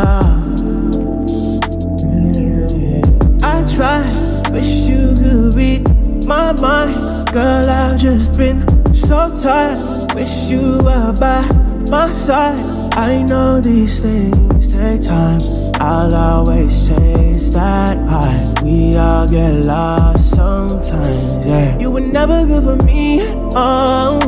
I 3.41 3.65
try, 3.65 4.05
wish 4.51 4.85
you 4.85 5.15
could 5.17 5.55
read 5.55 5.89
my 6.27 6.53
mind. 6.61 6.95
Girl, 7.33 7.67
I've 7.67 7.97
just 7.97 8.37
been 8.37 8.72
so 9.13 9.43
tired. 9.43 9.77
Wish 10.15 10.49
you 10.49 10.79
were 10.85 11.13
by 11.19 11.45
my 11.91 12.09
side. 12.11 12.57
I 12.93 13.21
know 13.23 13.61
these 13.61 14.01
things 14.01 14.73
take 14.73 15.01
time. 15.01 15.39
I'll 15.79 16.15
always 16.15 16.73
chase 16.87 17.53
that 17.53 17.95
high. 18.09 18.63
We 18.63 18.95
all 18.95 19.27
get 19.27 19.65
lost 19.65 20.35
sometimes, 20.35 21.45
yeah. 21.45 21.77
You 21.77 21.91
were 21.91 22.07
never 22.19 22.45
good 22.45 22.63
for 22.63 22.77
me, 22.87 23.21
oh. 23.55 24.19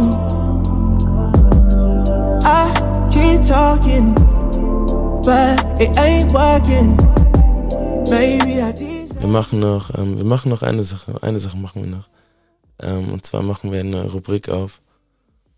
I 2.57 2.63
keep 3.13 3.41
talking, 3.41 4.07
but 5.25 5.55
it 5.81 5.91
ain't 5.97 6.31
working. 6.33 6.89
Maybe 8.11 8.61
I. 8.61 8.73
Wir 9.19 9.31
machen 9.31 9.59
noch, 9.59 9.89
ähm, 9.97 10.17
wir 10.17 10.25
machen 10.25 10.49
noch 10.49 10.61
eine 10.61 10.83
Sache, 10.83 11.15
eine 11.21 11.39
Sache 11.39 11.57
machen 11.57 11.81
wir 11.81 11.89
noch. 11.89 12.14
Ähm, 12.79 13.13
und 13.13 13.25
zwar 13.25 13.41
machen 13.41 13.71
wir 13.71 13.79
eine 13.79 14.11
Rubrik 14.11 14.49
auf. 14.49 14.81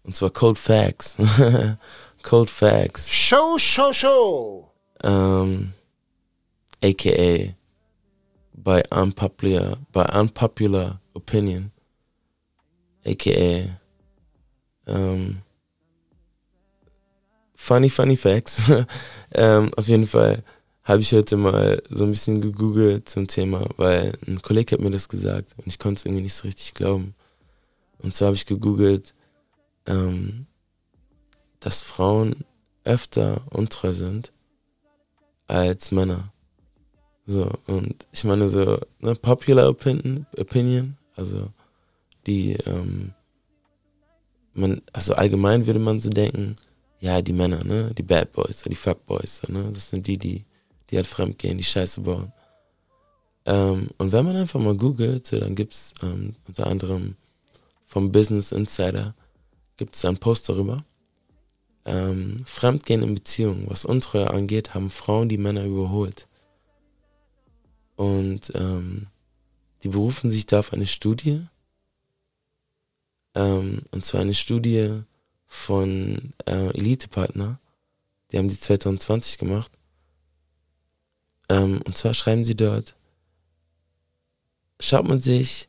Und 0.03 0.15
zwar 0.15 0.30
Cold 0.30 0.59
Facts. 0.59 1.18
Cold 2.24 2.49
Facts. 2.49 3.09
Show, 3.09 3.57
show, 3.57 3.91
show. 3.93 4.72
Ähm, 5.03 5.74
aka 6.84 7.53
by 8.53 8.82
unpopular, 8.89 9.78
by 9.91 10.05
unpopular 10.13 10.99
opinion. 11.13 11.72
Aka 13.05 13.78
Ähm, 14.88 15.41
funny, 17.55 17.89
funny 17.89 18.15
Facts. 18.15 18.72
ähm, 19.34 19.72
auf 19.76 19.88
jeden 19.88 20.07
Fall 20.07 20.43
habe 20.88 21.01
ich 21.01 21.11
heute 21.11 21.35
mal 21.35 21.83
so 21.89 22.05
ein 22.05 22.11
bisschen 22.11 22.39
gegoogelt 22.39 23.09
zum 23.09 23.27
Thema, 23.27 23.67
weil 23.75 24.13
ein 24.25 24.41
Kollege 24.41 24.71
hat 24.71 24.79
mir 24.79 24.89
das 24.89 25.09
gesagt 25.09 25.53
und 25.57 25.67
ich 25.67 25.79
konnte 25.79 25.99
es 25.99 26.05
irgendwie 26.05 26.23
nicht 26.23 26.33
so 26.33 26.47
richtig 26.47 26.73
glauben. 26.73 27.13
Und 27.99 28.15
zwar 28.15 28.27
habe 28.27 28.38
ich 28.38 28.45
gegoogelt, 28.45 29.13
ähm, 29.85 30.45
dass 31.59 31.81
Frauen 31.81 32.45
öfter 32.85 33.41
untreu 33.49 33.91
sind 33.91 34.31
als 35.47 35.91
Männer. 35.91 36.31
So, 37.25 37.51
und 37.65 38.07
ich 38.13 38.23
meine 38.23 38.47
so, 38.47 38.79
ne, 38.99 39.13
popular 39.15 39.67
opinion, 39.67 40.25
opinion 40.38 40.95
also 41.17 41.49
die, 42.25 42.53
ähm, 42.65 43.13
man, 44.53 44.81
also 44.93 45.15
allgemein 45.15 45.67
würde 45.67 45.79
man 45.79 45.99
so 45.99 46.09
denken, 46.09 46.55
ja, 47.01 47.21
die 47.21 47.33
Männer, 47.33 47.65
ne, 47.65 47.91
die 47.97 48.03
Bad 48.03 48.31
Boys 48.31 48.61
die 48.61 48.75
Fuck 48.75 49.05
Boys, 49.05 49.41
ne, 49.49 49.69
das 49.73 49.89
sind 49.89 50.07
die, 50.07 50.17
die, 50.17 50.45
die 50.89 50.97
halt 50.97 51.07
fremd 51.07 51.38
gehen, 51.39 51.57
die 51.57 51.63
Scheiße 51.63 52.01
bauen. 52.01 52.31
Ähm, 53.45 53.89
und 53.97 54.11
wenn 54.11 54.25
man 54.25 54.35
einfach 54.35 54.59
mal 54.59 54.75
googelt, 54.75 55.25
so, 55.25 55.39
dann 55.39 55.55
gibt's 55.55 55.93
ähm, 56.01 56.35
unter 56.47 56.67
anderem 56.67 57.15
vom 57.85 58.11
Business 58.11 58.51
Insider 58.51 59.15
gibt 59.77 59.95
es 59.95 60.03
einen 60.03 60.17
Post 60.17 60.49
darüber. 60.49 60.83
Ähm, 61.85 62.43
Fremdgehen 62.45 63.01
in 63.01 63.15
Beziehungen, 63.15 63.69
was 63.69 63.85
Untreue 63.85 64.29
angeht, 64.29 64.73
haben 64.73 64.89
Frauen 64.89 65.29
die 65.29 65.38
Männer 65.38 65.63
überholt. 65.63 66.27
Und 67.95 68.51
ähm, 68.55 69.07
die 69.83 69.88
berufen 69.88 70.29
sich 70.29 70.45
da 70.45 70.59
auf 70.59 70.73
eine 70.73 70.88
Studie. 70.88 71.47
Ähm, 73.35 73.83
und 73.91 74.03
zwar 74.03 74.21
eine 74.21 74.35
Studie 74.35 75.03
von 75.45 76.33
äh, 76.45 76.69
Elite-Partner. 76.77 77.59
Die 78.31 78.38
haben 78.38 78.49
die 78.49 78.59
2020 78.59 79.38
gemacht. 79.38 79.71
Ähm, 81.50 81.82
und 81.86 81.98
zwar 81.98 82.14
schreiben 82.14 82.45
sie 82.45 82.56
dort, 82.56 82.95
schaut 84.80 85.08
man 85.08 85.22
sich 85.22 85.68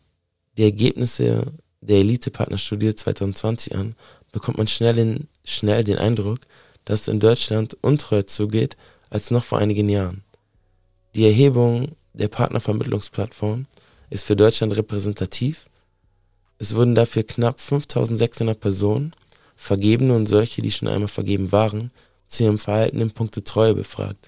die 0.57 0.65
Ergebnisse 0.65 1.53
der 1.81 1.99
Elite-Partner-Studie 1.99 2.95
2020 2.95 3.75
an, 3.75 3.95
bekommt 4.33 4.59
man 4.59 4.69
schnell 4.69 4.95
den, 4.95 5.29
schnell 5.45 5.85
den 5.85 5.99
Eindruck, 5.99 6.41
dass 6.85 7.03
es 7.03 7.09
in 7.09 7.21
Deutschland 7.21 7.77
untreuer 7.83 8.27
zugeht 8.27 8.77
als 9.11 9.31
noch 9.31 9.45
vor 9.45 9.59
einigen 9.59 9.89
Jahren. 9.89 10.23
Die 11.15 11.25
Erhebung 11.25 11.97
der 12.13 12.29
Partnervermittlungsplattform 12.29 13.67
ist 14.11 14.25
für 14.25 14.37
Deutschland 14.37 14.77
repräsentativ. 14.77 15.67
Es 16.59 16.75
wurden 16.75 16.95
dafür 16.95 17.23
knapp 17.23 17.61
5600 17.61 18.59
Personen, 18.59 19.13
Vergebene 19.57 20.15
und 20.15 20.29
solche, 20.29 20.63
die 20.63 20.71
schon 20.71 20.89
einmal 20.89 21.09
vergeben 21.09 21.51
waren, 21.51 21.91
zu 22.27 22.45
ihrem 22.45 22.59
Verhalten 22.59 23.01
in 23.01 23.11
puncto 23.11 23.41
Treue 23.41 23.75
befragt. 23.75 24.28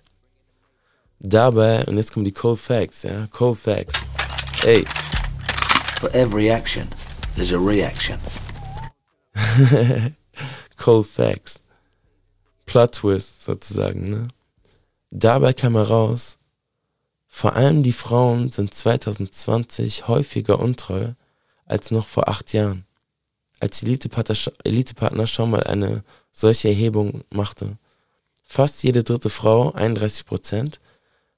Dabei, 1.21 1.85
und 1.85 1.99
jetzt 1.99 2.13
kommen 2.13 2.25
die 2.25 2.33
Cold 2.33 2.59
Facts, 2.59 3.03
ja, 3.03 3.27
Cold 3.27 3.59
Facts. 3.59 3.95
Ey. 4.65 4.87
For 6.01 6.13
every 6.15 6.49
action, 6.49 6.89
there's 7.35 7.53
a 7.53 7.59
reaction. 7.59 8.19
Cold 10.77 11.07
Facts. 11.07 11.61
Plot 12.65 12.93
Twist 12.93 13.43
sozusagen, 13.43 14.09
ne? 14.09 14.29
Dabei 15.11 15.53
kam 15.53 15.75
heraus, 15.75 16.39
vor 17.29 17.55
allem 17.55 17.83
die 17.83 17.93
Frauen 17.93 18.51
sind 18.51 18.73
2020 18.73 20.09
häufiger 20.09 20.59
untreu 20.59 21.13
als 21.67 21.91
noch 21.91 22.07
vor 22.07 22.29
acht 22.29 22.53
Jahren, 22.55 22.87
als 23.61 23.83
Elitepartner, 23.83 24.37
Elitepartner 24.65 25.27
schon 25.27 25.51
mal 25.51 25.65
eine 25.65 26.03
solche 26.33 26.69
Erhebung 26.69 27.25
machte. 27.31 27.77
Fast 28.45 28.83
jede 28.83 29.05
dritte 29.05 29.29
Frau, 29.31 29.73
31 29.73 30.25
Prozent, 30.25 30.81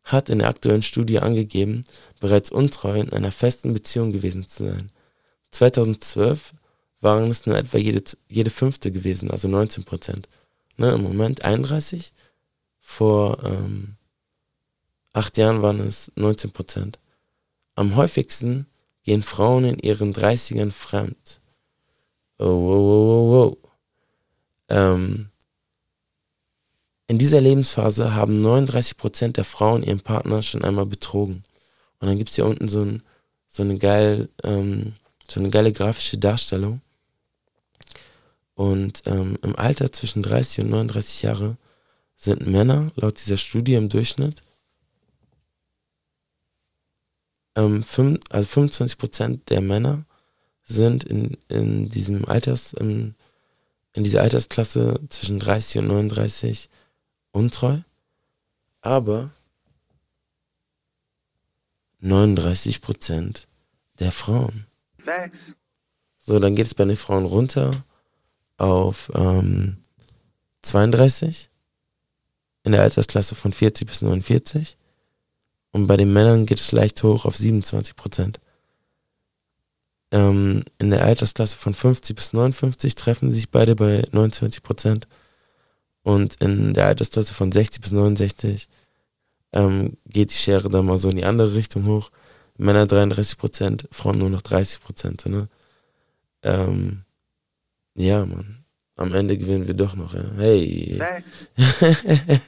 hat 0.04 0.28
in 0.28 0.40
der 0.40 0.48
aktuellen 0.48 0.82
Studie 0.82 1.20
angegeben, 1.20 1.84
bereits 2.20 2.50
untreu 2.50 2.98
in 2.98 3.12
einer 3.12 3.32
festen 3.32 3.72
Beziehung 3.72 4.12
gewesen 4.12 4.46
zu 4.46 4.64
sein. 4.66 4.90
2012 5.52 6.54
waren 7.00 7.30
es 7.30 7.46
nur 7.46 7.56
etwa 7.56 7.78
jede, 7.78 8.02
jede 8.28 8.50
fünfte 8.50 8.90
gewesen, 8.90 9.30
also 9.30 9.48
19 9.48 9.84
Prozent. 9.84 10.28
Ne, 10.76 10.92
Im 10.92 11.02
Moment 11.02 11.44
31, 11.44 12.12
vor 12.80 13.42
ähm, 13.44 13.96
acht 15.12 15.36
Jahren 15.36 15.62
waren 15.62 15.80
es 15.80 16.10
19 16.16 16.50
Prozent. 16.50 16.98
Am 17.74 17.96
häufigsten 17.96 18.66
gehen 19.02 19.22
Frauen 19.22 19.64
in 19.64 19.78
ihren 19.78 20.14
30ern 20.14 20.70
fremd. 20.70 21.40
Oh, 22.38 22.46
wow, 22.46 22.86
wow, 22.86 23.06
wow, 23.06 23.30
wow. 23.30 23.58
Ähm, 24.68 25.31
in 27.12 27.18
dieser 27.18 27.42
Lebensphase 27.42 28.14
haben 28.14 28.32
39 28.32 28.96
Prozent 28.96 29.36
der 29.36 29.44
Frauen 29.44 29.82
ihren 29.82 30.00
Partner 30.00 30.42
schon 30.42 30.64
einmal 30.64 30.86
betrogen. 30.86 31.42
Und 32.00 32.08
dann 32.08 32.16
gibt 32.16 32.30
es 32.30 32.36
hier 32.36 32.46
unten 32.46 32.70
so, 32.70 32.80
ein, 32.80 33.02
so, 33.48 33.62
eine 33.62 33.76
geil, 33.76 34.30
ähm, 34.42 34.94
so 35.28 35.38
eine 35.38 35.50
geile 35.50 35.72
grafische 35.72 36.16
Darstellung. 36.16 36.80
Und 38.54 39.02
ähm, 39.04 39.36
im 39.42 39.54
Alter 39.56 39.92
zwischen 39.92 40.22
30 40.22 40.64
und 40.64 40.70
39 40.70 41.20
Jahre 41.20 41.58
sind 42.16 42.46
Männer 42.46 42.90
laut 42.96 43.18
dieser 43.22 43.36
Studie 43.36 43.74
im 43.74 43.90
Durchschnitt 43.90 44.42
ähm, 47.56 47.82
fünf, 47.82 48.20
also 48.30 48.48
25 48.48 48.96
Prozent 48.96 49.50
der 49.50 49.60
Männer 49.60 50.06
sind 50.64 51.04
in, 51.04 51.36
in 51.48 51.90
diesem 51.90 52.24
Alters, 52.24 52.72
in, 52.72 53.16
in 53.92 54.02
dieser 54.02 54.22
Altersklasse 54.22 54.98
zwischen 55.10 55.40
30 55.40 55.82
und 55.82 55.88
39 55.88 56.70
untreu, 57.32 57.78
aber 58.80 59.30
39 62.00 62.80
Prozent 62.80 63.48
der 63.98 64.12
Frauen. 64.12 64.66
Facts. 64.98 65.54
So, 66.18 66.38
dann 66.38 66.54
geht 66.54 66.66
es 66.66 66.74
bei 66.74 66.84
den 66.84 66.96
Frauen 66.96 67.24
runter 67.24 67.84
auf 68.56 69.10
ähm, 69.14 69.78
32 70.62 71.50
in 72.64 72.72
der 72.72 72.82
Altersklasse 72.82 73.34
von 73.34 73.52
40 73.52 73.88
bis 73.88 74.02
49 74.02 74.76
und 75.72 75.86
bei 75.86 75.96
den 75.96 76.12
Männern 76.12 76.46
geht 76.46 76.60
es 76.60 76.70
leicht 76.70 77.02
hoch 77.02 77.24
auf 77.24 77.36
27 77.36 77.96
Prozent. 77.96 78.40
Ähm, 80.12 80.62
in 80.78 80.90
der 80.90 81.04
Altersklasse 81.04 81.56
von 81.56 81.74
50 81.74 82.14
bis 82.14 82.32
59 82.32 82.94
treffen 82.94 83.32
sich 83.32 83.50
beide 83.50 83.74
bei 83.74 84.04
29 84.12 84.62
Prozent. 84.62 85.08
Und 86.02 86.34
in 86.36 86.74
der 86.74 86.86
Altersklasse 86.86 87.34
von 87.34 87.52
60 87.52 87.80
bis 87.80 87.92
69 87.92 88.68
ähm, 89.52 89.96
geht 90.06 90.30
die 90.30 90.36
Schere 90.36 90.68
dann 90.68 90.86
mal 90.86 90.98
so 90.98 91.08
in 91.10 91.16
die 91.16 91.24
andere 91.24 91.54
Richtung 91.54 91.86
hoch. 91.86 92.10
Männer 92.58 92.86
33 92.86 93.38
Prozent, 93.38 93.88
Frauen 93.90 94.18
nur 94.18 94.30
noch 94.30 94.42
30 94.42 94.80
Prozent. 94.80 95.26
Ne? 95.26 95.48
Ähm, 96.42 97.02
ja, 97.94 98.24
Mann. 98.24 98.58
Am 98.96 99.14
Ende 99.14 99.38
gewinnen 99.38 99.66
wir 99.66 99.74
doch 99.74 99.96
noch. 99.96 100.14
Ja. 100.14 100.24
Hey. 100.36 101.00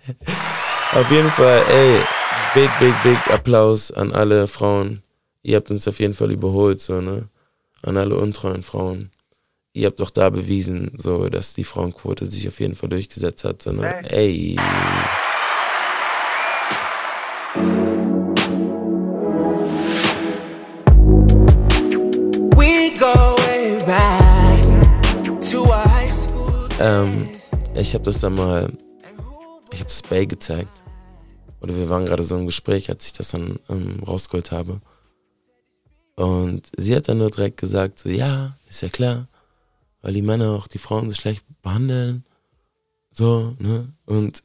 Auf 0.93 1.11
jeden 1.11 1.31
Fall, 1.31 1.65
ey, 1.69 2.01
big, 2.55 2.71
big, 2.79 2.95
big 3.03 3.19
Applaus 3.33 3.91
an 3.91 4.13
alle 4.13 4.47
Frauen. 4.47 5.03
Ihr 5.43 5.57
habt 5.57 5.71
uns 5.71 5.89
auf 5.89 5.99
jeden 5.99 6.15
Fall 6.15 6.31
überholt, 6.31 6.81
so, 6.81 7.01
ne? 7.01 7.29
An 7.83 7.97
alle 7.97 8.17
untreuen 8.17 8.63
Frauen. 8.63 9.11
Ihr 9.77 9.89
habt 9.89 9.99
doch 9.99 10.11
da 10.11 10.31
bewiesen, 10.31 10.93
so, 10.97 11.29
dass 11.29 11.55
die 11.55 11.65
Frauenquote 11.65 12.27
sich 12.27 12.47
auf 12.47 12.61
jeden 12.61 12.77
Fall 12.77 12.89
durchgesetzt 12.91 13.43
hat, 13.43 13.61
so, 13.61 13.73
ne? 13.73 14.09
Ey. 14.09 14.57
Ähm, 26.81 27.29
ich 27.75 27.95
habe 27.95 28.05
das 28.05 28.21
dann 28.21 28.37
mal, 28.37 28.73
ich 29.73 29.81
habe 29.81 29.89
das 29.89 30.03
Bay 30.03 30.25
gezeigt. 30.25 30.85
Oder 31.61 31.77
wir 31.77 31.89
waren 31.89 32.07
gerade 32.07 32.23
so 32.23 32.37
im 32.37 32.47
Gespräch, 32.47 32.91
als 32.91 33.07
ich 33.07 33.13
das 33.13 33.31
dann 33.31 33.59
ähm, 33.69 34.05
rausgeholt 34.07 34.53
habe. 34.53 34.81
Und 36.15 36.63
sie 36.77 36.95
hat 36.95 37.09
dann 37.09 37.19
nur 37.19 37.33
direkt 37.33 37.57
gesagt, 37.57 37.99
so, 37.99 38.09
ja, 38.09 38.57
ist 38.69 38.83
ja 38.83 38.89
klar, 38.89 39.27
weil 40.05 40.13
die 40.13 40.23
Männer 40.23 40.51
auch 40.51 40.67
die 40.67 40.79
Frauen 40.79 41.09
so 41.09 41.17
schlecht 41.17 41.47
behandeln. 41.63 42.27
So, 43.11 43.57
ne? 43.59 43.91
Und 44.05 44.43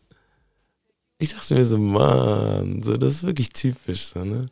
ich 1.18 1.34
dachte 1.34 1.54
mir 1.54 1.66
so, 1.66 1.78
Mann, 1.78 2.82
so, 2.82 2.96
das 2.96 3.16
ist 3.16 3.24
wirklich 3.24 3.50
typisch, 3.50 4.06
so, 4.06 4.24
ne? 4.24 4.48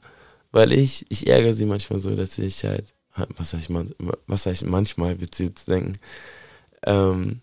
Weil 0.52 0.74
ich, 0.74 1.06
ich 1.08 1.28
ärgere 1.28 1.54
sie 1.54 1.66
manchmal 1.66 2.02
so, 2.02 2.14
dass 2.14 2.38
ich 2.38 2.62
halt, 2.66 2.94
was 3.38 3.52
sag 3.52 3.62
ich, 3.62 3.70
man, 3.70 3.90
was 4.28 4.44
sag 4.44 4.52
ich 4.52 4.66
manchmal, 4.66 5.22
wird 5.22 5.34
sie 5.34 5.46
jetzt 5.46 5.70
denken, 5.70 5.94
ähm, 6.86 7.40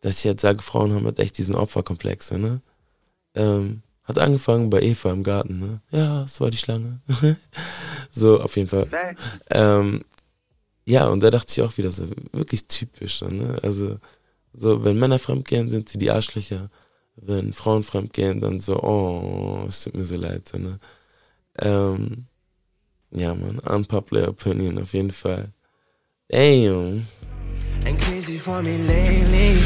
dass 0.00 0.20
ich 0.20 0.26
halt 0.26 0.40
sage, 0.40 0.62
Frauen 0.62 0.94
haben 0.94 1.04
halt 1.04 1.18
echt 1.18 1.36
diesen 1.38 1.56
Opferkomplex, 1.56 2.28
so, 2.28 2.38
ne? 2.38 2.60
Ähm, 3.34 3.82
hat 4.04 4.18
angefangen 4.18 4.70
bei 4.70 4.80
Eva 4.80 5.10
im 5.10 5.24
Garten, 5.24 5.58
ne? 5.58 5.80
Ja, 5.90 6.22
es 6.22 6.40
war 6.40 6.52
die 6.52 6.56
Schlange. 6.56 7.00
so, 8.12 8.40
auf 8.40 8.56
jeden 8.56 8.68
Fall. 8.68 8.86
Ähm, 9.50 10.04
ja, 10.84 11.08
und 11.08 11.22
da 11.22 11.30
dachte 11.30 11.52
ich 11.52 11.62
auch 11.62 11.76
wieder 11.78 11.92
so, 11.92 12.06
wirklich 12.32 12.66
typisch. 12.66 13.18
So, 13.18 13.26
ne? 13.26 13.58
Also, 13.62 13.98
so, 14.52 14.84
wenn 14.84 14.98
Männer 14.98 15.18
fremdgehen, 15.18 15.70
sind 15.70 15.88
sie 15.88 15.98
die 15.98 16.10
Arschlöcher. 16.10 16.70
Wenn 17.16 17.52
Frauen 17.52 17.82
fremdgehen, 17.84 18.40
dann 18.40 18.60
so, 18.60 18.80
oh, 18.82 19.64
es 19.68 19.84
tut 19.84 19.94
mir 19.94 20.04
so 20.04 20.16
leid. 20.16 20.48
So, 20.48 20.58
ne? 20.58 20.78
ähm, 21.60 22.26
ja, 23.10 23.34
man, 23.34 23.58
unpopular 23.60 24.28
opinion 24.28 24.78
auf 24.78 24.92
jeden 24.94 25.10
Fall. 25.10 25.52
Damn. 26.28 27.06
and 27.84 27.98
crazy 28.00 28.38
for 28.38 28.62
me 28.62 28.78
lately. 28.86 29.58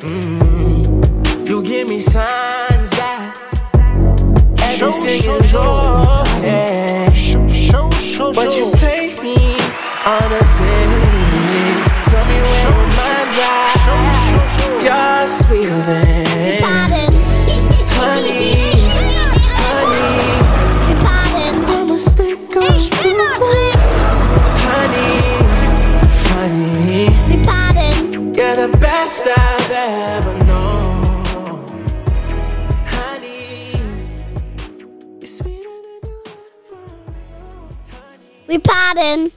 Mm. 0.00 1.48
You 1.48 1.62
give 1.62 1.88
me 1.88 2.00
signs 2.00 2.90
that 2.90 3.34
everything 4.60 5.22
show, 5.22 5.36
is 5.36 5.50
show. 5.50 6.24
okay, 6.38 7.10
Show, 7.12 7.48
show, 7.48 7.90
show, 7.90 8.32
but 8.32 8.56
you 8.56 8.70
show. 8.70 8.76
play 8.76 9.01
on 10.04 10.32
a 10.32 10.40
daily. 10.58 11.78
Tell 12.02 12.24
me 12.26 12.34
where 12.42 12.62
your 12.66 12.86
mind's 12.98 13.38
at. 13.38 13.78
You're 14.82 15.28
Pardon. 16.60 17.12
honey, 24.58 25.06
on 25.06 25.28
honey, 26.34 27.06
honey. 27.46 28.02
You're 28.36 28.56
the 28.56 28.76
best 28.78 29.28
I've 29.28 29.70
ever 29.70 30.34
known. 30.44 31.66
Honey, 32.86 33.72
you. 35.20 35.86
We 38.48 38.58
pardon. 38.58 39.30